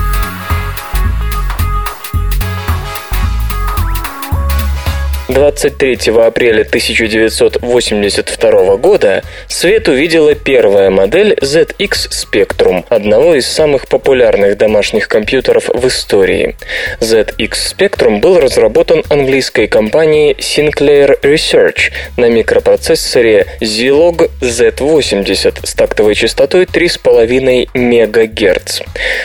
[5.33, 15.07] 23 апреля 1982 года свет увидела первая модель ZX Spectrum, одного из самых популярных домашних
[15.09, 16.57] компьютеров в истории.
[17.01, 26.65] ZX Spectrum был разработан английской компанией Sinclair Research на микропроцессоре Zilog Z80 с тактовой частотой
[26.65, 28.81] 3,5 МГц.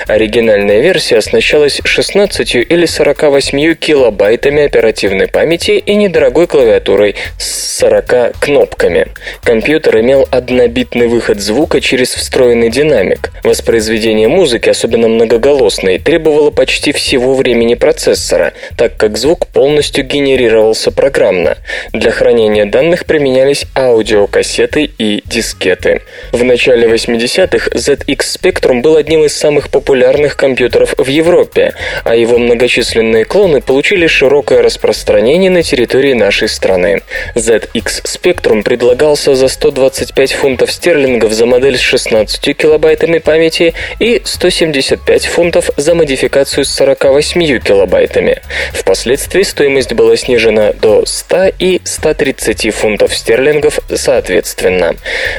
[0.08, 9.08] Оригинальная версия оснащалась 16 или 48 килобайтами оперативной памяти и недорогой клавиатурой с 40 кнопками.
[9.44, 13.32] Компьютер имел однобитный выход звука через встроенный динамик.
[13.44, 21.58] Воспроизведение музыки, особенно многоголосной, требовало почти всего времени процессора, так как звук полностью генерировался программно.
[21.92, 26.02] Для хранения данных применялись аудиокассеты и дискеты.
[26.32, 32.38] В начале 80-х ZX Spectrum был одним из самых популярных компьютеров в Европе, а его
[32.38, 37.02] многочисленные клоны получили широкое распространение на территории территории нашей страны.
[37.36, 45.26] ZX Spectrum предлагался за 125 фунтов стерлингов за модель с 16 килобайтами памяти и 175
[45.28, 48.42] фунтов за модификацию с 48 килобайтами.
[48.74, 54.96] Впоследствии стоимость была снижена до 100 и 130 фунтов стерлингов соответственно.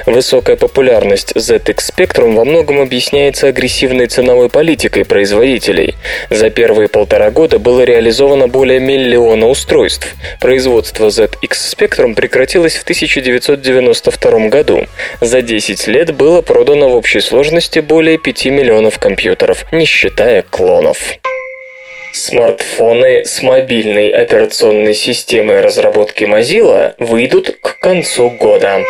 [0.07, 5.97] Высокая популярность ZX Spectrum во многом объясняется агрессивной ценовой политикой производителей.
[6.31, 10.15] За первые полтора года было реализовано более миллиона устройств.
[10.41, 14.87] Производство ZX Spectrum прекратилось в 1992 году.
[15.21, 20.99] За 10 лет было продано в общей сложности более 5 миллионов компьютеров, не считая клонов.
[22.13, 28.83] Смартфоны с мобильной операционной системой разработки Mozilla выйдут к концу года.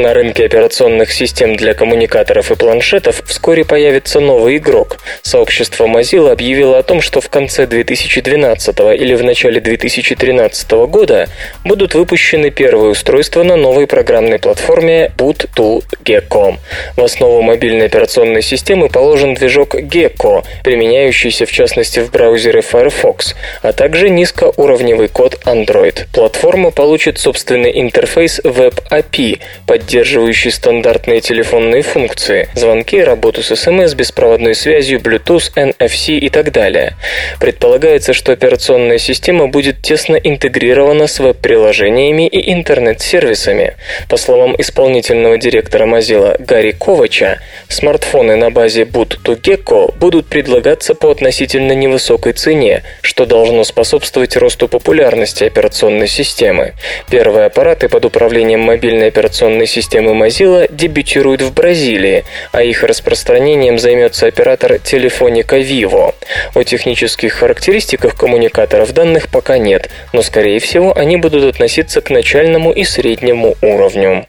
[0.00, 4.96] На рынке операционных систем для коммуникаторов и планшетов вскоре появится новый игрок.
[5.20, 11.28] Сообщество Mozilla объявило о том, что в конце 2012 или в начале 2013 года
[11.66, 16.56] будут выпущены первые устройства на новой программной платформе Boot2 Gecko.
[16.96, 23.72] В основу мобильной операционной системы положен движок Gecko, применяющийся в частности в браузере Firefox, а
[23.74, 26.06] также низкоуровневый код Android.
[26.14, 29.40] Платформа получит собственный интерфейс Web API,
[29.90, 36.94] поддерживающий стандартные телефонные функции, звонки, работу с СМС, беспроводной связью, Bluetooth, NFC и так далее.
[37.40, 43.74] Предполагается, что операционная система будет тесно интегрирована с веб-приложениями и интернет-сервисами.
[44.08, 51.10] По словам исполнительного директора Mozilla Гарри Ковача, смартфоны на базе Boot2 Gecko будут предлагаться по
[51.10, 56.74] относительно невысокой цене, что должно способствовать росту популярности операционной системы.
[57.10, 63.78] Первые аппараты под управлением мобильной операционной системы системы Mozilla дебютируют в Бразилии, а их распространением
[63.78, 66.14] займется оператор Телефоника Vivo.
[66.54, 72.72] О технических характеристиках коммуникаторов данных пока нет, но скорее всего они будут относиться к начальному
[72.72, 74.26] и среднему уровню.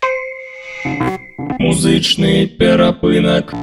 [1.59, 3.53] Музычный перапынок.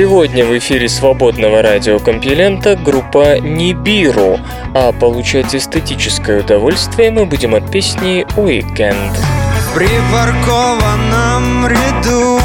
[0.00, 4.40] Сегодня в эфире свободного радиокомпилента группа Нибиру,
[4.74, 8.24] а получать эстетическое удовольствие мы будем от песни.
[8.34, 12.40] В припаркованном ряду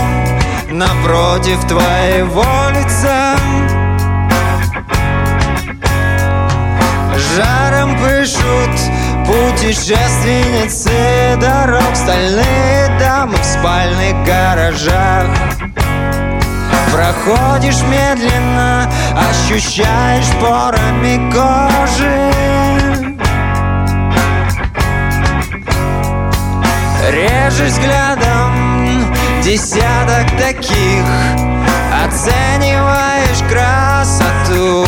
[0.69, 3.37] напротив твоего лица
[7.37, 8.75] Жаром пышут
[9.25, 10.91] путешественницы
[11.39, 15.29] дорог Стальные дамы в спальных гаражах
[16.95, 18.89] Проходишь медленно,
[19.29, 22.31] ощущаешь порами кожи.
[27.11, 31.03] Режешь взглядом десяток таких
[32.05, 34.87] Оцениваешь красоту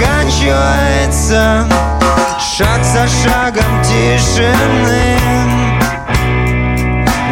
[0.00, 1.66] заканчивается.
[2.38, 5.18] Шаг за шагом тишины.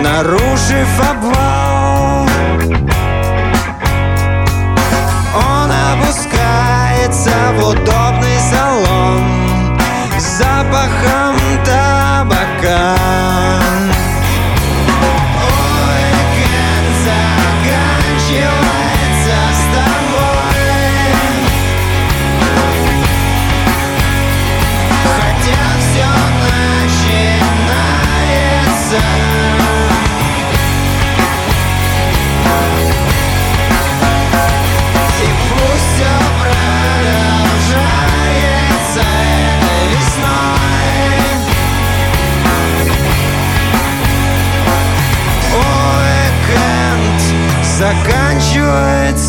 [0.03, 2.27] Нарушив обвал
[5.35, 9.79] Он опускается в удобный салон
[10.17, 12.97] С запахом табака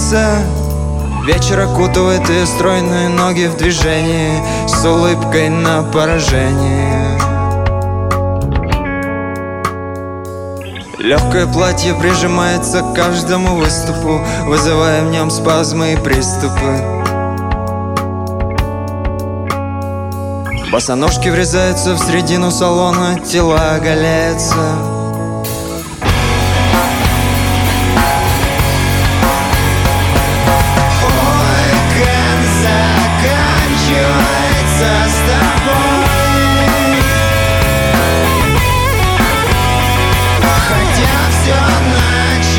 [0.10, 0.44] заканчивается
[1.26, 7.20] Вечер окутывает ее стройные ноги в движении С улыбкой на поражение
[10.98, 16.96] Легкое платье прижимается к каждому выступу Вызывая в нем спазмы и приступы.
[20.72, 24.99] Босоножки врезаются в середину салона Тела оголяются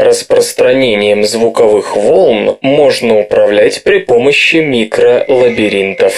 [0.00, 6.14] Распространением звуковых волн можно управлять при помощи микролабиринтов.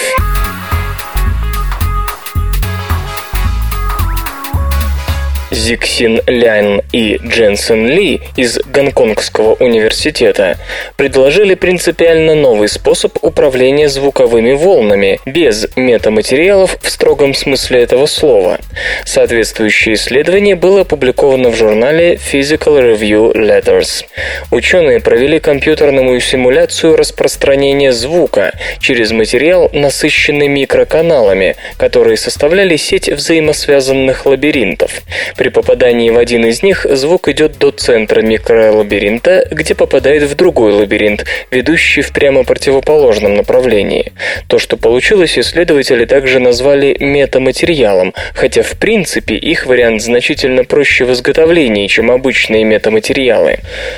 [5.53, 10.57] Зиксин Лян и Дженсен Ли из Гонконгского университета
[10.97, 18.59] предложили принципиально новый способ управления звуковыми волнами без метаматериалов в строгом смысле этого слова.
[19.05, 24.05] Соответствующее исследование было опубликовано в журнале Physical Review Letters.
[24.49, 35.03] Ученые провели компьютерную симуляцию распространения звука через материал, насыщенный микроканалами, которые составляли сеть взаимосвязанных лабиринтов.
[35.43, 40.71] При попадании в один из них звук идет до центра микролабиринта, где попадает в другой
[40.71, 44.13] лабиринт, ведущий в прямо противоположном направлении.
[44.47, 51.11] То, что получилось, исследователи также назвали метаматериалом, хотя в принципе их вариант значительно проще в
[51.11, 53.57] изготовлении, чем обычные метаматериалы.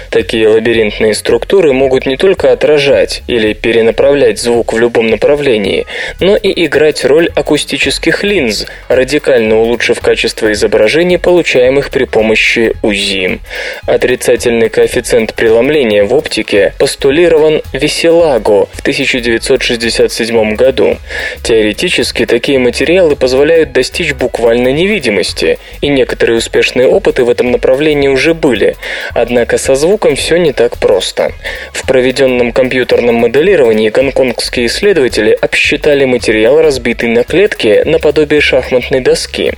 [0.10, 5.86] Такие лабиринтные структуры могут не только отражать или перенаправлять звук в любом направлении,
[6.20, 13.42] но и играть роль акустических линз, радикально улучшив качество изображения, получаемых при помощи УЗИ.
[13.86, 20.98] Отрицательный коэффициент преломления в оптике постулирован Веселаго в 1967 году.
[21.44, 28.34] Теоретически такие материалы позволяют достичь буквально невидимости, и некоторые успешные опыты в этом направлении уже
[28.34, 28.78] были.
[29.14, 31.34] Однако со звуком все не так просто.
[31.74, 39.56] В проведенном компьютерном моделировании гонконгские исследователи обсчитали материал, разбитый на клетки, наподобие шахматной доски.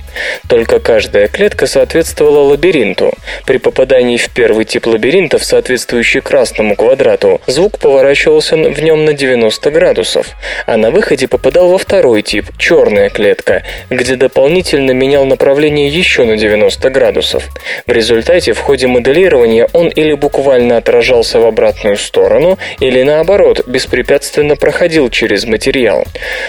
[0.48, 3.12] Только каждая клетка соответствовала лабиринту.
[3.46, 9.70] При попадании в первый тип лабиринтов, соответствующий красному квадрату, звук поворачивался в нем на 90
[9.70, 10.28] градусов,
[10.66, 16.36] а на выходе попадал во второй тип, черная клетка, где дополнительно менял направление еще на
[16.36, 17.44] 90 градусов.
[17.86, 24.56] В результате в ходе моделирования он или буквально отражался в обратную сторону, или наоборот, беспрепятственно
[24.56, 26.04] проходил через материал.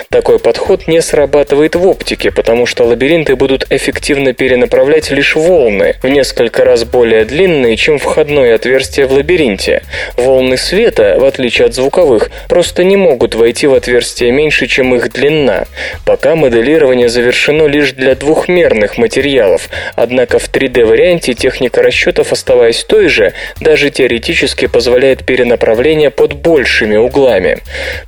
[0.09, 6.07] Такой подход не срабатывает в оптике, потому что лабиринты будут эффективно перенаправлять лишь волны, в
[6.07, 9.83] несколько раз более длинные, чем входное отверстие в лабиринте.
[10.17, 15.11] Волны света, в отличие от звуковых, просто не могут войти в отверстие меньше, чем их
[15.11, 15.65] длина.
[16.05, 23.33] Пока моделирование завершено лишь для двухмерных материалов, однако в 3D-варианте техника расчетов, оставаясь той же,
[23.61, 27.59] даже теоретически позволяет перенаправление под большими углами.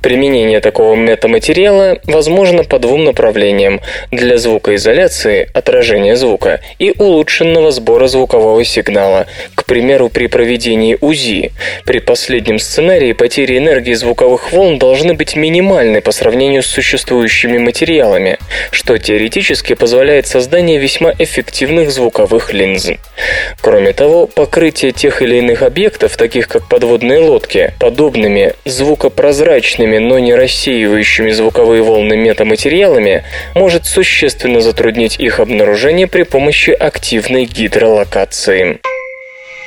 [0.02, 3.80] Применение такого метаматериала возможно по двум направлениям–
[4.10, 11.52] для звукоизоляции, отражения звука, и улучшенного сбора звукового сигнала, к примеру, при проведении УЗИ.
[11.86, 18.38] При последнем сценарии потери энергии звуковых волн должны быть минимальны по сравнению с существующими материалами,
[18.72, 22.90] что теоретически позволяет создание весьма эффективных звуковых линз.
[23.60, 30.34] Кроме того, покрытие тех или иных объектов, таких как подводные лодки, подобными звукопрозрачными, но не
[30.34, 33.22] рассеивающими звуковые волны метаматериалами,
[33.54, 38.80] может существенно затруднить их обнаружение при помощи активной гидролокации.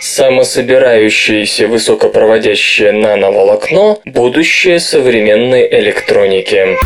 [0.01, 6.78] Самособирающееся высокопроводящее нановолокно– будущее современной электроники.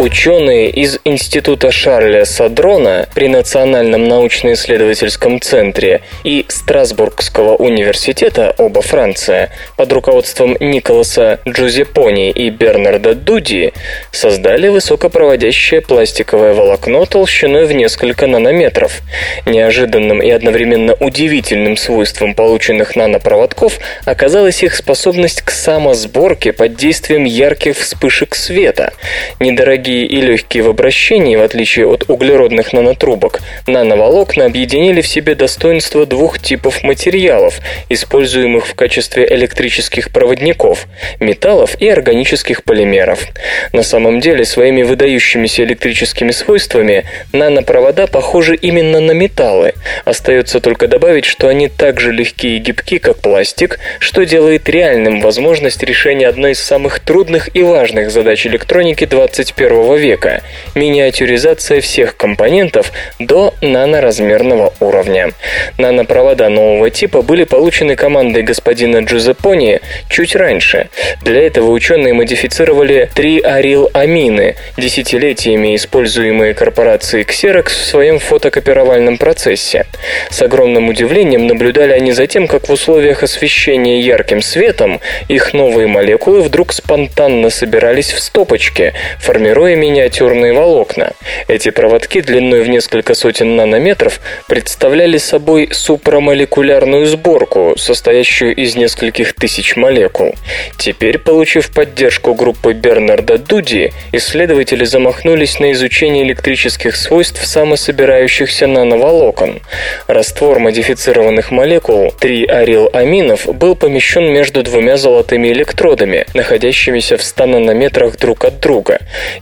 [0.00, 9.92] Ученые из Института Шарля Садрона при Национальном научно-исследовательском центре и Страсбургского университета, оба Франция, под
[9.92, 13.74] руководством Николаса Джузепони и Бернарда Дуди
[14.10, 19.02] создали высокопроводящее пластиковое волокно толщиной в несколько нанометров.
[19.44, 27.76] Неожиданным и одновременно удивительным свойством полученных нанопроводков оказалась их способность к самосборке под действием ярких
[27.76, 28.94] вспышек света.
[29.40, 35.34] Недорогие тонкие и легкие в обращении, в отличие от углеродных нанотрубок, нановолокна объединили в себе
[35.34, 40.86] достоинства двух типов материалов, используемых в качестве электрических проводников–
[41.20, 43.26] металлов и органических полимеров.
[43.72, 49.72] На самом деле, своими выдающимися электрическими свойствами нанопровода похожи именно на металлы.
[50.04, 55.20] Остается только добавить, что они так же легкие и гибки, как пластик, что делает реальным
[55.20, 60.42] возможность решения одной из самых трудных и важных задач электроники 21 века–
[60.74, 65.32] миниатюризация всех компонентов до наноразмерного уровня.
[65.78, 70.88] Нанопровода нового типа были получены командой господина Джузеппони чуть раньше.
[71.22, 79.86] Для этого ученые модифицировали три арил-амины, десятилетиями используемые корпорацией Xerox в своем фотокопировальном процессе.
[80.30, 85.86] С огромным удивлением наблюдали они за тем, как в условиях освещения ярким светом их новые
[85.86, 91.12] молекулы вдруг спонтанно собирались в стопочке, формируя миниатюрные волокна.
[91.48, 99.76] Эти проводки длиной в несколько сотен нанометров представляли собой супрамолекулярную сборку, состоящую из нескольких тысяч
[99.76, 100.34] молекул.
[100.78, 109.60] Теперь, получив поддержку группы Бернарда Дуди, исследователи замахнулись на изучение электрических свойств самособирающихся нановолокон.
[110.06, 118.16] Раствор модифицированных молекул 3 арил-аминов был помещен между двумя золотыми электродами, находящимися в 100 нанометрах
[118.16, 119.00] друг от друга.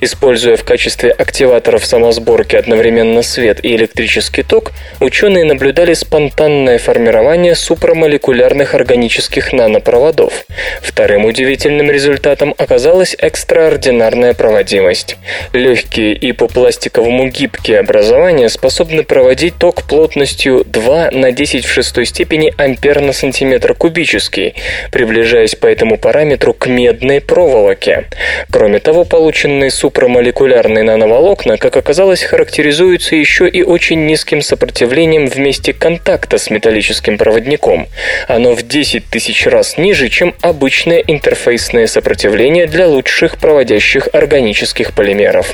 [0.08, 8.74] Используя в качестве активаторов самосборки одновременно свет и электрический ток, ученые наблюдали спонтанное формирование супрамолекулярных
[8.74, 10.46] органических нанопроводов.
[10.80, 15.18] Вторым удивительным результатом оказалась экстраординарная проводимость.
[15.52, 22.06] Легкие и по пластиковому гибкие образования способны проводить ток плотностью 2 на 10 в шестой
[22.06, 24.54] степени ампер на сантиметр кубический,
[24.90, 28.06] приближаясь по этому параметру к медной проволоке.
[28.50, 35.36] Кроме того, полученные супрамолекулярные микромолекулярные нановолокна, как оказалось, характеризуются еще и очень низким сопротивлением в
[35.38, 37.88] месте контакта с металлическим проводником.
[38.28, 45.52] Оно в 10 тысяч раз ниже, чем обычное интерфейсное сопротивление для лучших проводящих органических полимеров.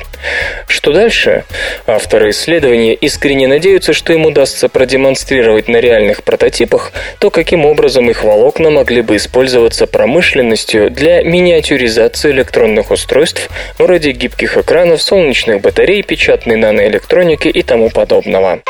[0.68, 1.44] Что дальше?
[1.86, 8.22] Авторы исследования искренне надеются, что им удастся продемонстрировать на реальных прототипах то, каким образом их
[8.22, 16.56] волокна могли бы использоваться промышленностью для миниатюризации электронных устройств вроде гибких экранов, солнечных батарей, печатной
[16.56, 18.60] наноэлектроники и тому подобного.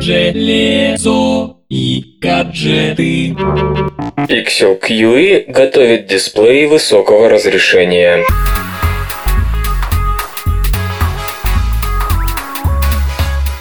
[0.00, 3.36] Железо и гаджеты.
[4.28, 8.24] Pixel QE готовит дисплей высокого разрешения.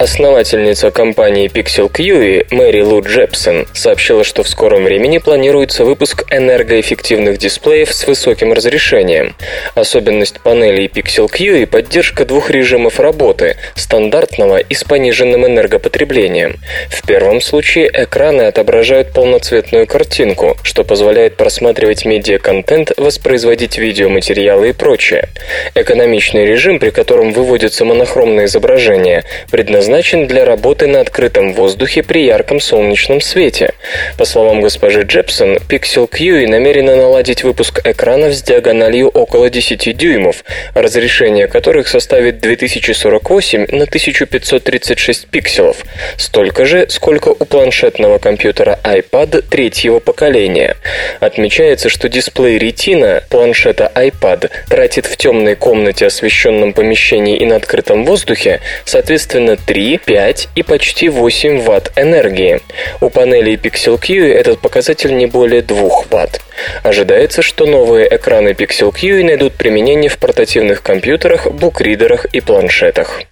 [0.01, 7.37] Основательница компании Pixel QE Мэри Лу Джепсон сообщила, что в скором времени планируется выпуск энергоэффективных
[7.37, 9.35] дисплеев с высоким разрешением.
[9.75, 16.55] Особенность панелей Pixel QE– поддержка двух режимов работы– стандартного и с пониженным энергопотреблением.
[16.89, 25.29] В первом случае экраны отображают полноцветную картинку, что позволяет просматривать медиа-контент, воспроизводить видеоматериалы и прочее.
[25.75, 32.23] Экономичный режим, при котором выводятся монохромные изображения, предназначен предназначен для работы на открытом воздухе при
[32.23, 33.73] ярком солнечном свете.
[34.17, 40.45] По словам госпожи Джепсон, Pixel QE намерена наладить выпуск экранов с диагональю около 10 дюймов,
[40.73, 45.83] разрешение которых составит 2048 на 1536 пикселов,
[46.17, 50.77] столько же, сколько у планшетного компьютера iPad третьего поколения.
[51.19, 58.05] Отмечается, что дисплей Retina планшета iPad тратит в темной комнате, освещенном помещении и на открытом
[58.05, 62.61] воздухе, соответственно, 3 3, 5 и почти 8 Вт энергии.
[63.01, 66.39] У панелей Pixel Q этот показатель не более 2 Вт.
[66.83, 73.23] Ожидается, что новые экраны Pixel Q найдут применение в портативных компьютерах, букридерах и планшетах.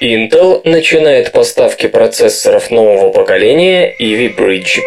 [0.00, 4.78] Intel начинает поставки процессоров нового поколения Ivy Bridge.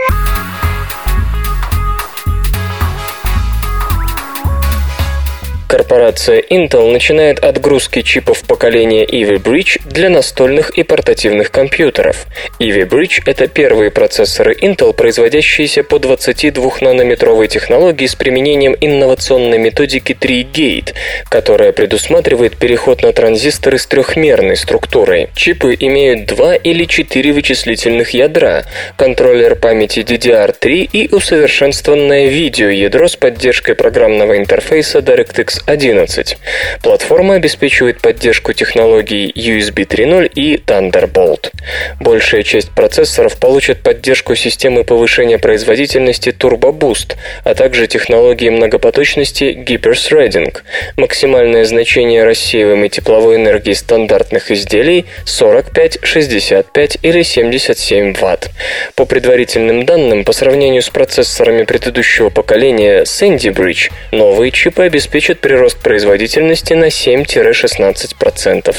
[5.72, 12.26] Корпорация Intel начинает отгрузки чипов поколения Ivy Bridge для настольных и портативных компьютеров.
[12.60, 20.94] Ivy Bridge– это первые процессоры Intel, производящиеся по 22-нанометровой технологии с применением инновационной методики 3-Gate,
[21.30, 25.30] которая предусматривает переход на транзисторы с трехмерной структурой.
[25.36, 28.66] Чипы имеют два или четыре вычислительных ядра,
[28.98, 36.38] контроллер памяти DDR3 и усовершенствованное видеоядро с поддержкой программного интерфейса DirectX 11.
[36.82, 41.52] Платформа обеспечивает поддержку технологий USB 3.0 и Thunderbolt.
[42.00, 50.58] Большая часть процессоров получит поддержку системы повышения производительности Turbo Boost, а также технологии многопоточности Hyper-Threading.
[50.98, 58.50] Максимальное значение рассеиваемой тепловой энергии стандартных изделий 45, 65 или 77 Вт.
[58.96, 65.80] По предварительным данным, по сравнению с процессорами предыдущего поколения Sandy Bridge, новые чипы обеспечат прирост
[65.80, 68.74] производительности на 7-16%.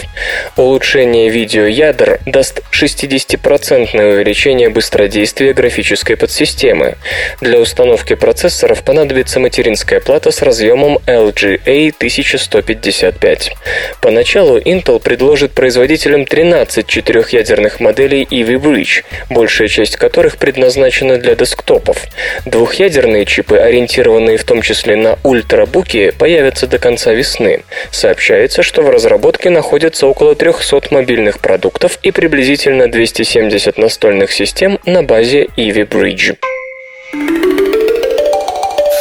[0.56, 6.96] Улучшение видеоядр даст 60% увеличение быстродействия графической подсистемы.
[7.42, 13.52] Для установки процессоров понадобится материнская плата с разъемом LGA 1155.
[14.00, 22.06] Поначалу Intel предложит производителям 13 четырехъядерных моделей Ivy Bridge, большая часть которых предназначена для десктопов.
[22.46, 27.62] Двухъядерные чипы, ориентированные в том числе на ультрабуки, появятся появится до конца весны.
[27.90, 35.02] Сообщается, что в разработке находится около 300 мобильных продуктов и приблизительно 270 настольных систем на
[35.02, 36.36] базе Ivy Bridge.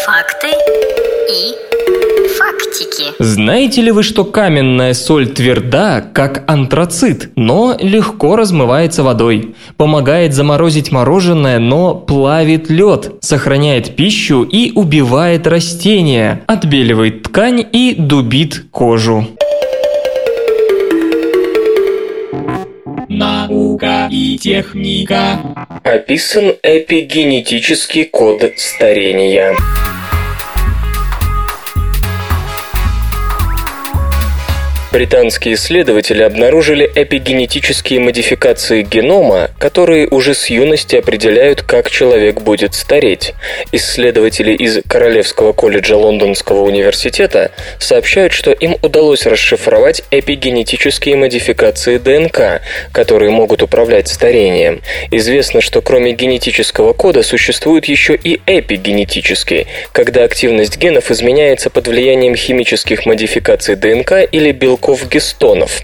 [0.05, 0.40] Фактики.
[3.19, 9.55] Знаете ли вы, что каменная соль тверда, как антрацит, но легко размывается водой?
[9.77, 18.65] Помогает заморозить мороженое, но плавит лед, сохраняет пищу и убивает растения, отбеливает ткань и дубит
[18.71, 19.27] кожу.
[23.07, 25.39] Наука и техника.
[25.83, 29.55] Описан эпигенетический код старения.
[34.91, 43.33] Британские исследователи обнаружили эпигенетические модификации генома, которые уже с юности определяют, как человек будет стареть.
[43.71, 52.61] Исследователи из Королевского колледжа Лондонского университета сообщают, что им удалось расшифровать эпигенетические модификации ДНК,
[52.91, 54.81] которые могут управлять старением.
[55.09, 62.35] Известно, что кроме генетического кода существует еще и эпигенетический, когда активность генов изменяется под влиянием
[62.35, 65.81] химических модификаций ДНК или белков гистонов.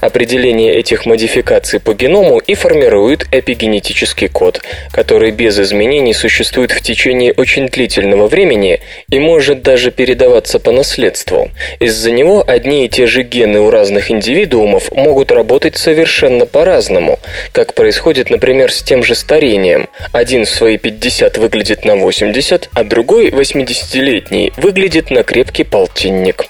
[0.00, 4.60] Определение этих модификаций по геному и формирует эпигенетический код,
[4.92, 8.80] который без изменений существует в течение очень длительного времени
[9.10, 11.50] и может даже передаваться по наследству.
[11.78, 17.18] Из-за него одни и те же гены у разных индивидуумов могут работать совершенно по-разному,
[17.52, 19.88] как происходит, например, с тем же старением.
[20.12, 26.46] Один в свои 50 выглядит на 80, а другой, 80-летний, выглядит на крепкий полтинник.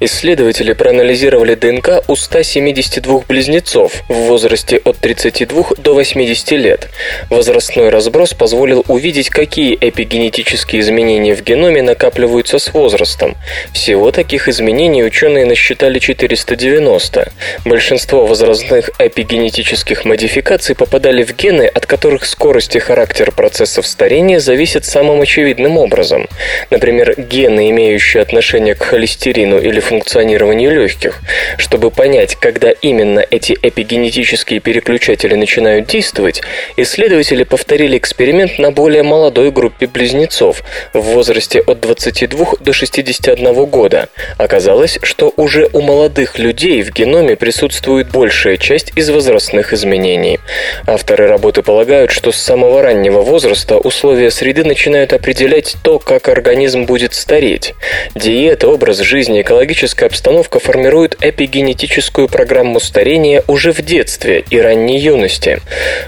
[0.00, 6.88] Исследователи проанализировали ДНК у 172 близнецов в возрасте от 32 до 80 лет.
[7.28, 13.36] Возрастной разброс позволил увидеть, какие эпигенетические изменения в геноме накапливаются с возрастом.
[13.72, 17.32] Всего таких изменений ученые насчитали 490.
[17.66, 24.86] Большинство возрастных эпигенетических модификаций попадали в гены, от которых скорость и характер процессов старения зависят
[24.86, 26.28] самым очевидным образом.
[26.70, 31.20] Например, гены, имеющие отношение к холестерину или функционированию легких.
[31.58, 36.42] Чтобы понять, когда именно эти эпигенетические переключатели начинают действовать,
[36.76, 40.62] исследователи повторили эксперимент на более молодой группе близнецов
[40.92, 44.08] в возрасте от 22 до 61 года.
[44.38, 50.38] Оказалось, что уже у молодых людей в геноме присутствует большая часть из возрастных изменений.
[50.86, 56.84] Авторы работы полагают, что с самого раннего возраста условия среды начинают определять то, как организм
[56.84, 57.74] будет стареть.
[58.14, 65.60] Диета, образ жизни, экологическая обстановка формируют эпигенетическую программу старения уже в детстве и ранней юности.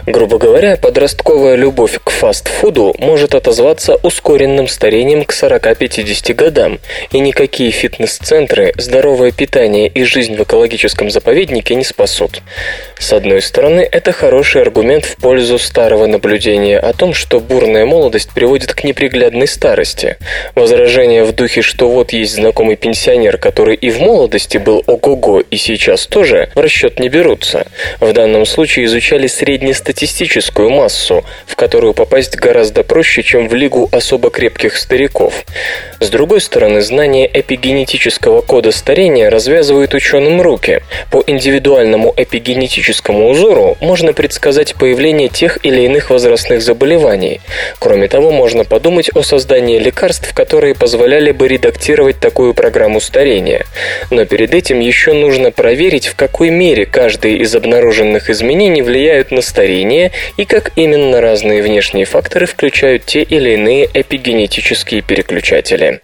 [0.06, 6.78] Грубо говоря, подростковая любовь к фастфуду может отозваться ускоренным старением к 40-50 годам,
[7.12, 12.42] и никакие фитнес-центры, здоровое питание и жизнь в экологическом заповеднике не спасут.
[12.98, 18.30] С одной стороны, это хороший аргумент в пользу старого наблюдения о том, что бурная молодость
[18.30, 20.16] приводит к неприглядной старости.
[20.54, 25.56] Возражение в духе, что вот есть знакомый пенсионер, который и в молодости был ого-го и
[25.58, 27.66] сейчас тоже, в расчет не берутся.
[28.00, 34.30] В данном случае изучали среднестатистическую массу, в которую попасть гораздо проще, чем в лигу особо
[34.30, 35.44] крепких стариков.
[36.00, 40.82] С другой стороны, знание эпигенетического кода старения развязывает ученым руки.
[41.10, 42.85] По индивидуальному эпигенетическому
[43.26, 47.40] узору можно предсказать появление тех или иных возрастных заболеваний.
[47.78, 53.66] Кроме того, можно подумать о создании лекарств, которые позволяли бы редактировать такую программу старения.
[54.10, 59.42] Но перед этим еще нужно проверить, в какой мере каждый из обнаруженных изменений влияют на
[59.42, 66.00] старение и как именно разные внешние факторы включают те или иные эпигенетические переключатели.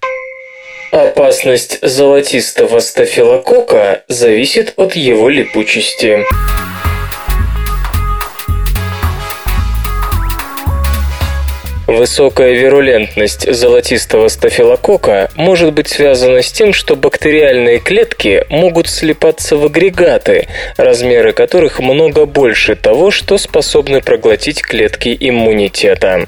[0.92, 6.22] Опасность золотистого стафилококка зависит от его липучести.
[11.92, 19.66] Высокая вирулентность золотистого стафилококка может быть связана с тем, что бактериальные клетки могут слипаться в
[19.66, 26.26] агрегаты, размеры которых много больше того, что способны проглотить клетки иммунитета.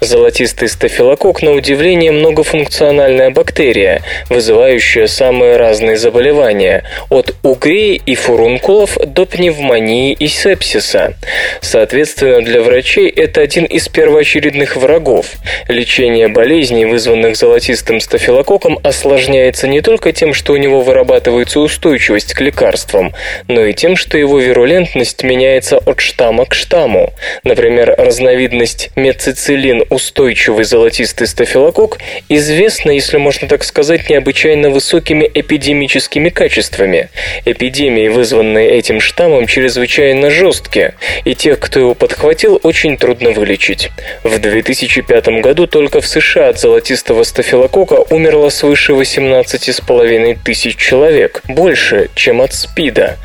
[0.00, 9.24] Золотистый стафилококк, на удивление, многофункциональная бактерия, вызывающая самые разные заболевания, от угрей и фурункулов до
[9.24, 11.14] пневмонии и сепсиса.
[11.60, 15.32] Соответственно, для врачей это один из первоочередных врагов.
[15.68, 22.40] Лечение болезней, вызванных золотистым стафилококком, осложняется не только тем, что у него вырабатывается устойчивость к
[22.40, 23.12] лекарствам,
[23.46, 27.12] но и тем, что его вирулентность меняется от штамма к штамму.
[27.44, 31.98] Например, разновидность мецицилин устойчивый золотистый стафилококк
[32.30, 37.10] известна, если можно так сказать, необычайно высокими эпидемическими качествами.
[37.44, 40.94] Эпидемии, вызванные этим штаммом, чрезвычайно жесткие,
[41.24, 43.90] и тех, кто его подхватил, очень трудно вылечить.
[44.22, 44.38] В
[44.86, 52.40] 2005 году только в США от золотистого стафилококка умерло свыше 18,5 тысяч человек, больше, чем
[52.40, 53.16] от СПИДа.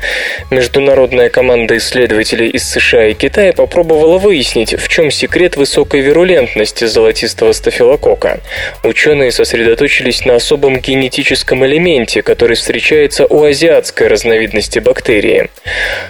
[0.50, 7.52] Международная команда исследователей из США и Китая попробовала выяснить, в чем секрет высокой вирулентности золотистого
[7.52, 8.40] стафилококка.
[8.82, 15.48] Ученые сосредоточились на особом генетическом элементе, который встречается у азиатской разновидности бактерии.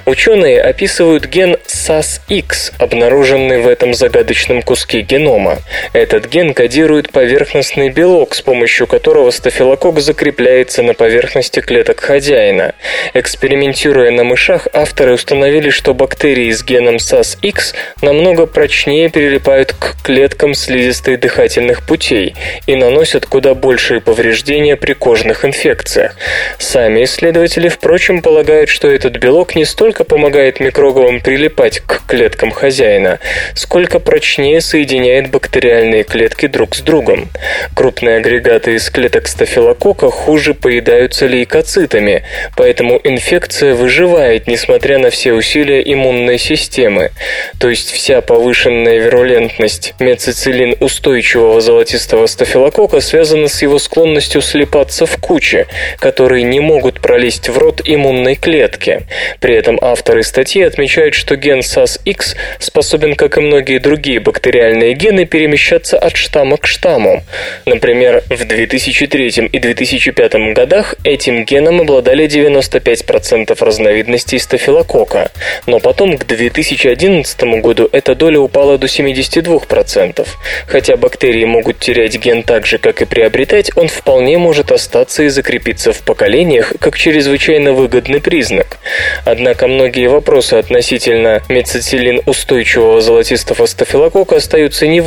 [0.06, 5.58] Ученые описывают ген SAS-X, обнаруженный в этом загадочном куске генома генома.
[5.92, 12.74] Этот ген кодирует поверхностный белок, с помощью которого стафилококк закрепляется на поверхности клеток хозяина.
[13.14, 20.54] Экспериментируя на мышах, авторы установили, что бактерии с геном SAS-X намного прочнее прилипают к клеткам
[20.54, 22.34] слизистой дыхательных путей
[22.66, 26.16] и наносят куда большие повреждения при кожных инфекциях.
[26.58, 33.18] Сами исследователи, впрочем, полагают, что этот белок не столько помогает микробам прилипать к клеткам хозяина,
[33.54, 37.28] сколько прочнее соединяет бактериальные клетки друг с другом.
[37.74, 42.24] Крупные агрегаты из клеток стафилококка хуже поедаются лейкоцитами,
[42.56, 47.10] поэтому инфекция выживает, несмотря на все усилия иммунной системы.
[47.58, 55.16] То есть вся повышенная вирулентность мецицилин устойчивого золотистого стафилококка связана с его склонностью слипаться в
[55.18, 55.66] куче,
[55.98, 59.02] которые не могут пролезть в рот иммунной клетки.
[59.40, 65.11] При этом авторы статьи отмечают, что ген SAS-X способен, как и многие другие бактериальные гены,
[65.24, 67.22] перемещаться от штамма к штамму.
[67.66, 75.30] Например, в 2003 и 2005 годах этим геном обладали 95% разновидностей стафилококка,
[75.66, 80.26] но потом к 2011 году эта доля упала до 72%.
[80.66, 85.28] Хотя бактерии могут терять ген так же, как и приобретать, он вполне может остаться и
[85.28, 88.78] закрепиться в поколениях как чрезвычайно выгодный признак.
[89.24, 95.01] Однако многие вопросы относительно мецицилин устойчивого золотистого стафилококка остаются невыясненными.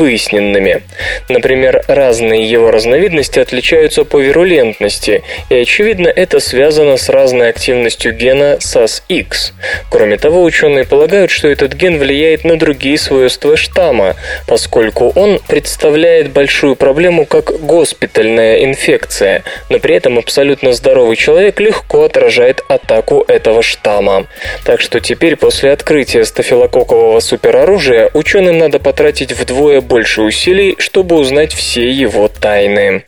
[1.30, 8.58] Например, разные его разновидности отличаются по вирулентности, и очевидно это связано с разной активностью гена
[8.60, 9.54] SAS-X.
[9.89, 14.16] Кроме того, ученые полагают, что этот ген влияет на другие свойства штамма,
[14.48, 22.04] поскольку он представляет большую проблему как госпитальная инфекция, но при этом абсолютно здоровый человек легко
[22.04, 24.28] отражает атаку этого штамма.
[24.64, 31.54] Так что теперь после открытия стафилококкового супероружия ученым надо потратить вдвое больше усилий, чтобы узнать
[31.54, 33.04] все его тайны.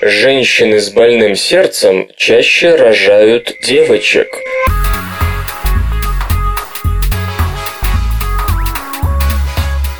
[0.00, 4.28] Женщины с больным сердцем чаще рожают девочек.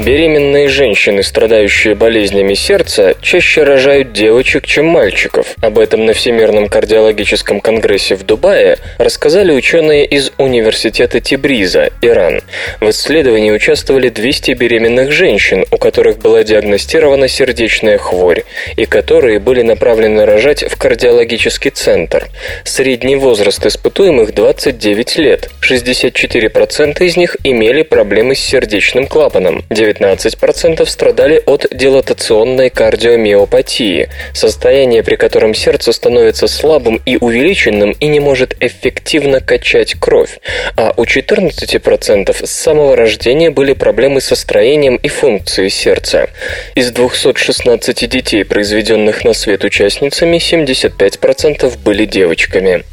[0.05, 5.55] Беременные женщины, страдающие болезнями сердца, чаще рожают девочек, чем мальчиков.
[5.61, 12.41] Об этом на Всемирном кардиологическом конгрессе в Дубае рассказали ученые из Университета Тибриза, Иран.
[12.81, 18.45] В исследовании участвовали 200 беременных женщин, у которых была диагностирована сердечная хворь,
[18.79, 22.27] и которые были направлены рожать в кардиологический центр.
[22.65, 25.51] Средний возраст испытуемых 29 лет.
[25.61, 29.63] 64% из них имели проблемы с сердечным клапаном.
[29.91, 38.21] 19% страдали от дилатационной кардиомиопатии, состояние, при котором сердце становится слабым и увеличенным и не
[38.21, 40.39] может эффективно качать кровь,
[40.77, 46.29] а у 14% с самого рождения были проблемы со строением и функцией сердца.
[46.75, 52.85] Из 216 детей, произведенных на свет участницами, 75% были девочками.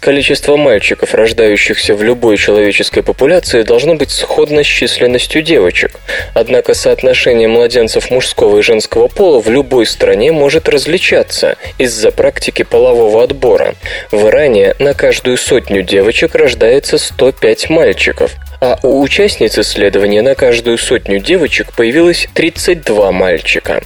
[0.00, 5.92] Количество мальчиков, рождающихся в любой человеческой популяции, должно быть сходно с численностью девочек.
[6.42, 13.22] Однако соотношение младенцев мужского и женского пола в любой стране может различаться из-за практики полового
[13.22, 13.76] отбора.
[14.10, 18.32] В Иране на каждую сотню девочек рождается 105 мальчиков,
[18.62, 23.82] а у участниц исследования на каждую сотню девочек появилось 32 мальчика.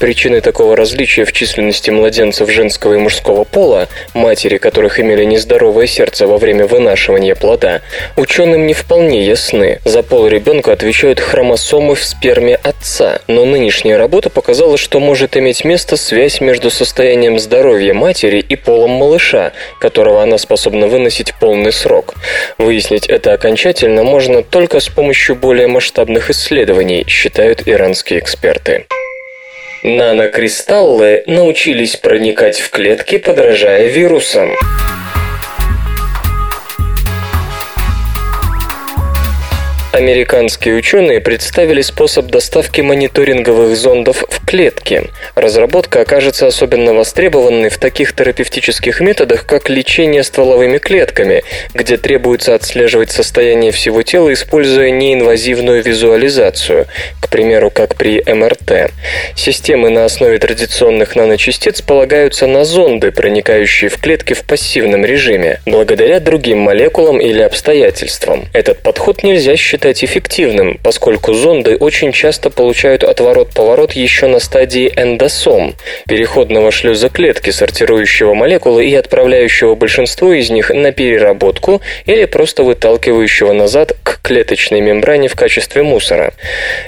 [0.00, 6.26] Причиной такого различия в численности младенцев женского и мужского пола, матери которых имели нездоровое сердце
[6.26, 7.82] во время вынашивания плода,
[8.16, 9.80] ученым не вполне ясны.
[9.84, 15.64] За пол ребенка отвечают хромосомы в сперме отца, но нынешняя работа показала, что может иметь
[15.64, 22.14] место связь между состоянием здоровья матери и полом малыша, которого она способна выносить полный срок.
[22.58, 28.86] Выяснить это окончательно можно только с помощью более масштабных исследований, считают иранские эксперты.
[29.82, 34.52] Нанокристаллы научились проникать в клетки, подражая вирусам.
[39.94, 45.04] Американские ученые представили способ доставки мониторинговых зондов в клетки.
[45.36, 53.12] Разработка окажется особенно востребованной в таких терапевтических методах, как лечение стволовыми клетками, где требуется отслеживать
[53.12, 56.88] состояние всего тела, используя неинвазивную визуализацию,
[57.20, 58.90] к примеру, как при МРТ.
[59.36, 66.18] Системы на основе традиционных наночастиц полагаются на зонды, проникающие в клетки в пассивном режиме, благодаря
[66.18, 68.46] другим молекулам или обстоятельствам.
[68.52, 74.90] Этот подход нельзя считать считать эффективным, поскольку зонды очень часто получают отворот-поворот еще на стадии
[74.96, 75.74] эндосом,
[76.08, 83.52] переходного шлюза клетки, сортирующего молекулы и отправляющего большинство из них на переработку или просто выталкивающего
[83.52, 86.32] назад к клеточной мембране в качестве мусора.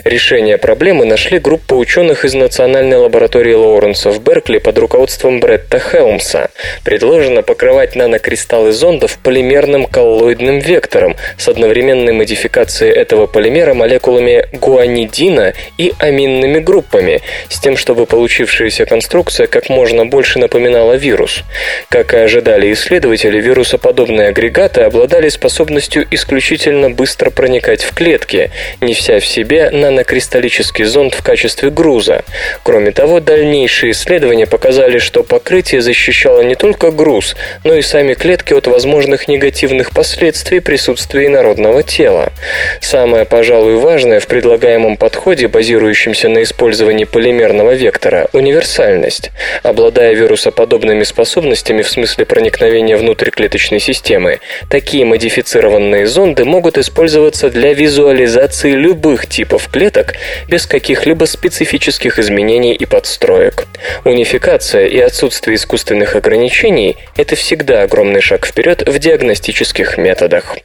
[0.04, 6.48] Решение проблемы нашли группа ученых из Национальной лаборатории Лоуренса в Беркли под руководством Бретта Хелмса.
[6.82, 15.92] Предложено покрывать нанокристаллы зондов полимерным коллоидным вектором с одновременной модификацией этого полимера молекулами гуанидина и
[15.98, 21.42] аминными группами, с тем, чтобы получившаяся конструкция как можно больше напоминала вирус.
[21.88, 29.26] Как и ожидали исследователи, вирусоподобные агрегаты обладали способностью исключительно быстро проникать в клетки, неся в
[29.26, 32.24] себе нанокристаллический зонд в качестве груза.
[32.62, 38.52] Кроме того, дальнейшие исследования показали, что покрытие защищало не только груз, но и сами клетки
[38.52, 42.32] от возможных негативных последствий присутствия инородного тела.
[42.80, 49.30] Самое, пожалуй, важное в предлагаемом подходе, базирующемся на использовании полимерного вектора– универсальность.
[49.62, 57.74] Обладая вирусоподобными способностями в смысле проникновения внутрь клеточной системы, такие модифицированные зонды могут использоваться для
[57.74, 60.14] визуализации любых типов клеток
[60.48, 63.66] без каких-либо специфических изменений и подстроек.
[64.04, 70.56] Унификация и отсутствие искусственных ограничений– это всегда огромный шаг вперед в диагностических методах.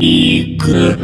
[0.00, 0.94] Игры.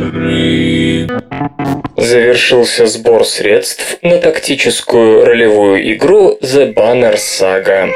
[1.97, 7.91] Завершился сбор средств на тактическую ролевую игру The Banner Saga.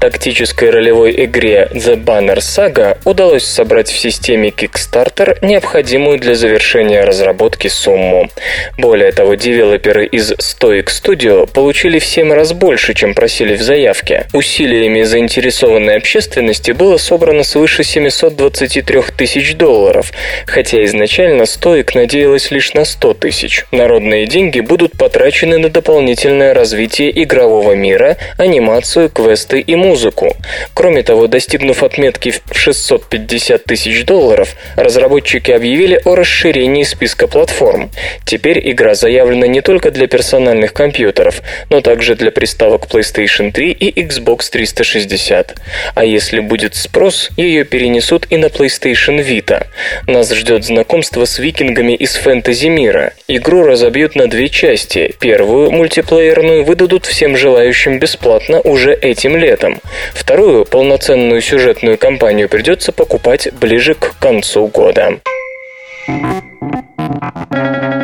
[0.00, 7.68] Тактической ролевой игре The Banner Saga удалось собрать в системе Kickstarter необходимую для завершения разработки
[7.68, 8.30] сумму.
[8.78, 14.26] Более того, девелоперы из Stoic Studio получили в 7 раз больше, чем просили в заявке.
[14.32, 20.12] Усилиями заинтересованной общественности было собрано свыше 723 тысяч долларов,
[20.46, 23.66] хотя изначально Stoic надеялась лишь на 100 тысяч.
[23.70, 30.36] Народные деньги будут потрачены на дополнительное развитие игрового мира, анимацию, квесты и музыку музыку.
[30.72, 37.90] Кроме того, достигнув отметки в 650 тысяч долларов, разработчики объявили о расширении списка платформ.
[38.24, 44.00] Теперь игра заявлена не только для персональных компьютеров, но также для приставок PlayStation 3 и
[44.00, 45.56] Xbox 360.
[45.96, 49.66] А если будет спрос, ее перенесут и на PlayStation Vita.
[50.06, 53.12] Нас ждет знакомство с викингами из фэнтези мира.
[53.26, 55.12] Игру разобьют на две части.
[55.18, 59.79] Первую, мультиплеерную, выдадут всем желающим бесплатно уже этим летом.
[60.14, 65.20] Вторую полноценную сюжетную кампанию придется покупать ближе к концу года.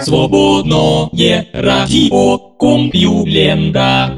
[0.00, 4.12] Свободное радио Компьюлента.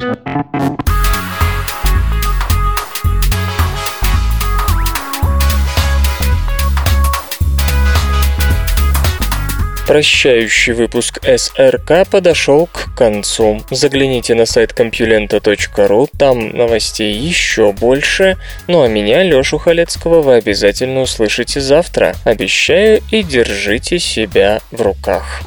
[9.89, 13.63] Прощающий выпуск СРК подошел к концу.
[13.71, 18.37] Загляните на сайт компьюлента.ру, там новостей еще больше.
[18.67, 22.15] Ну а меня, Лешу Халецкого, вы обязательно услышите завтра.
[22.27, 25.41] Обещаю и держите себя в руках.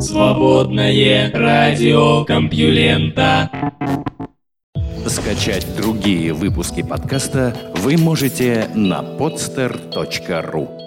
[0.00, 3.50] Свободное радио Компьюлента.
[5.06, 10.83] Скачать другие выпуски подкаста вы можете на podster.ru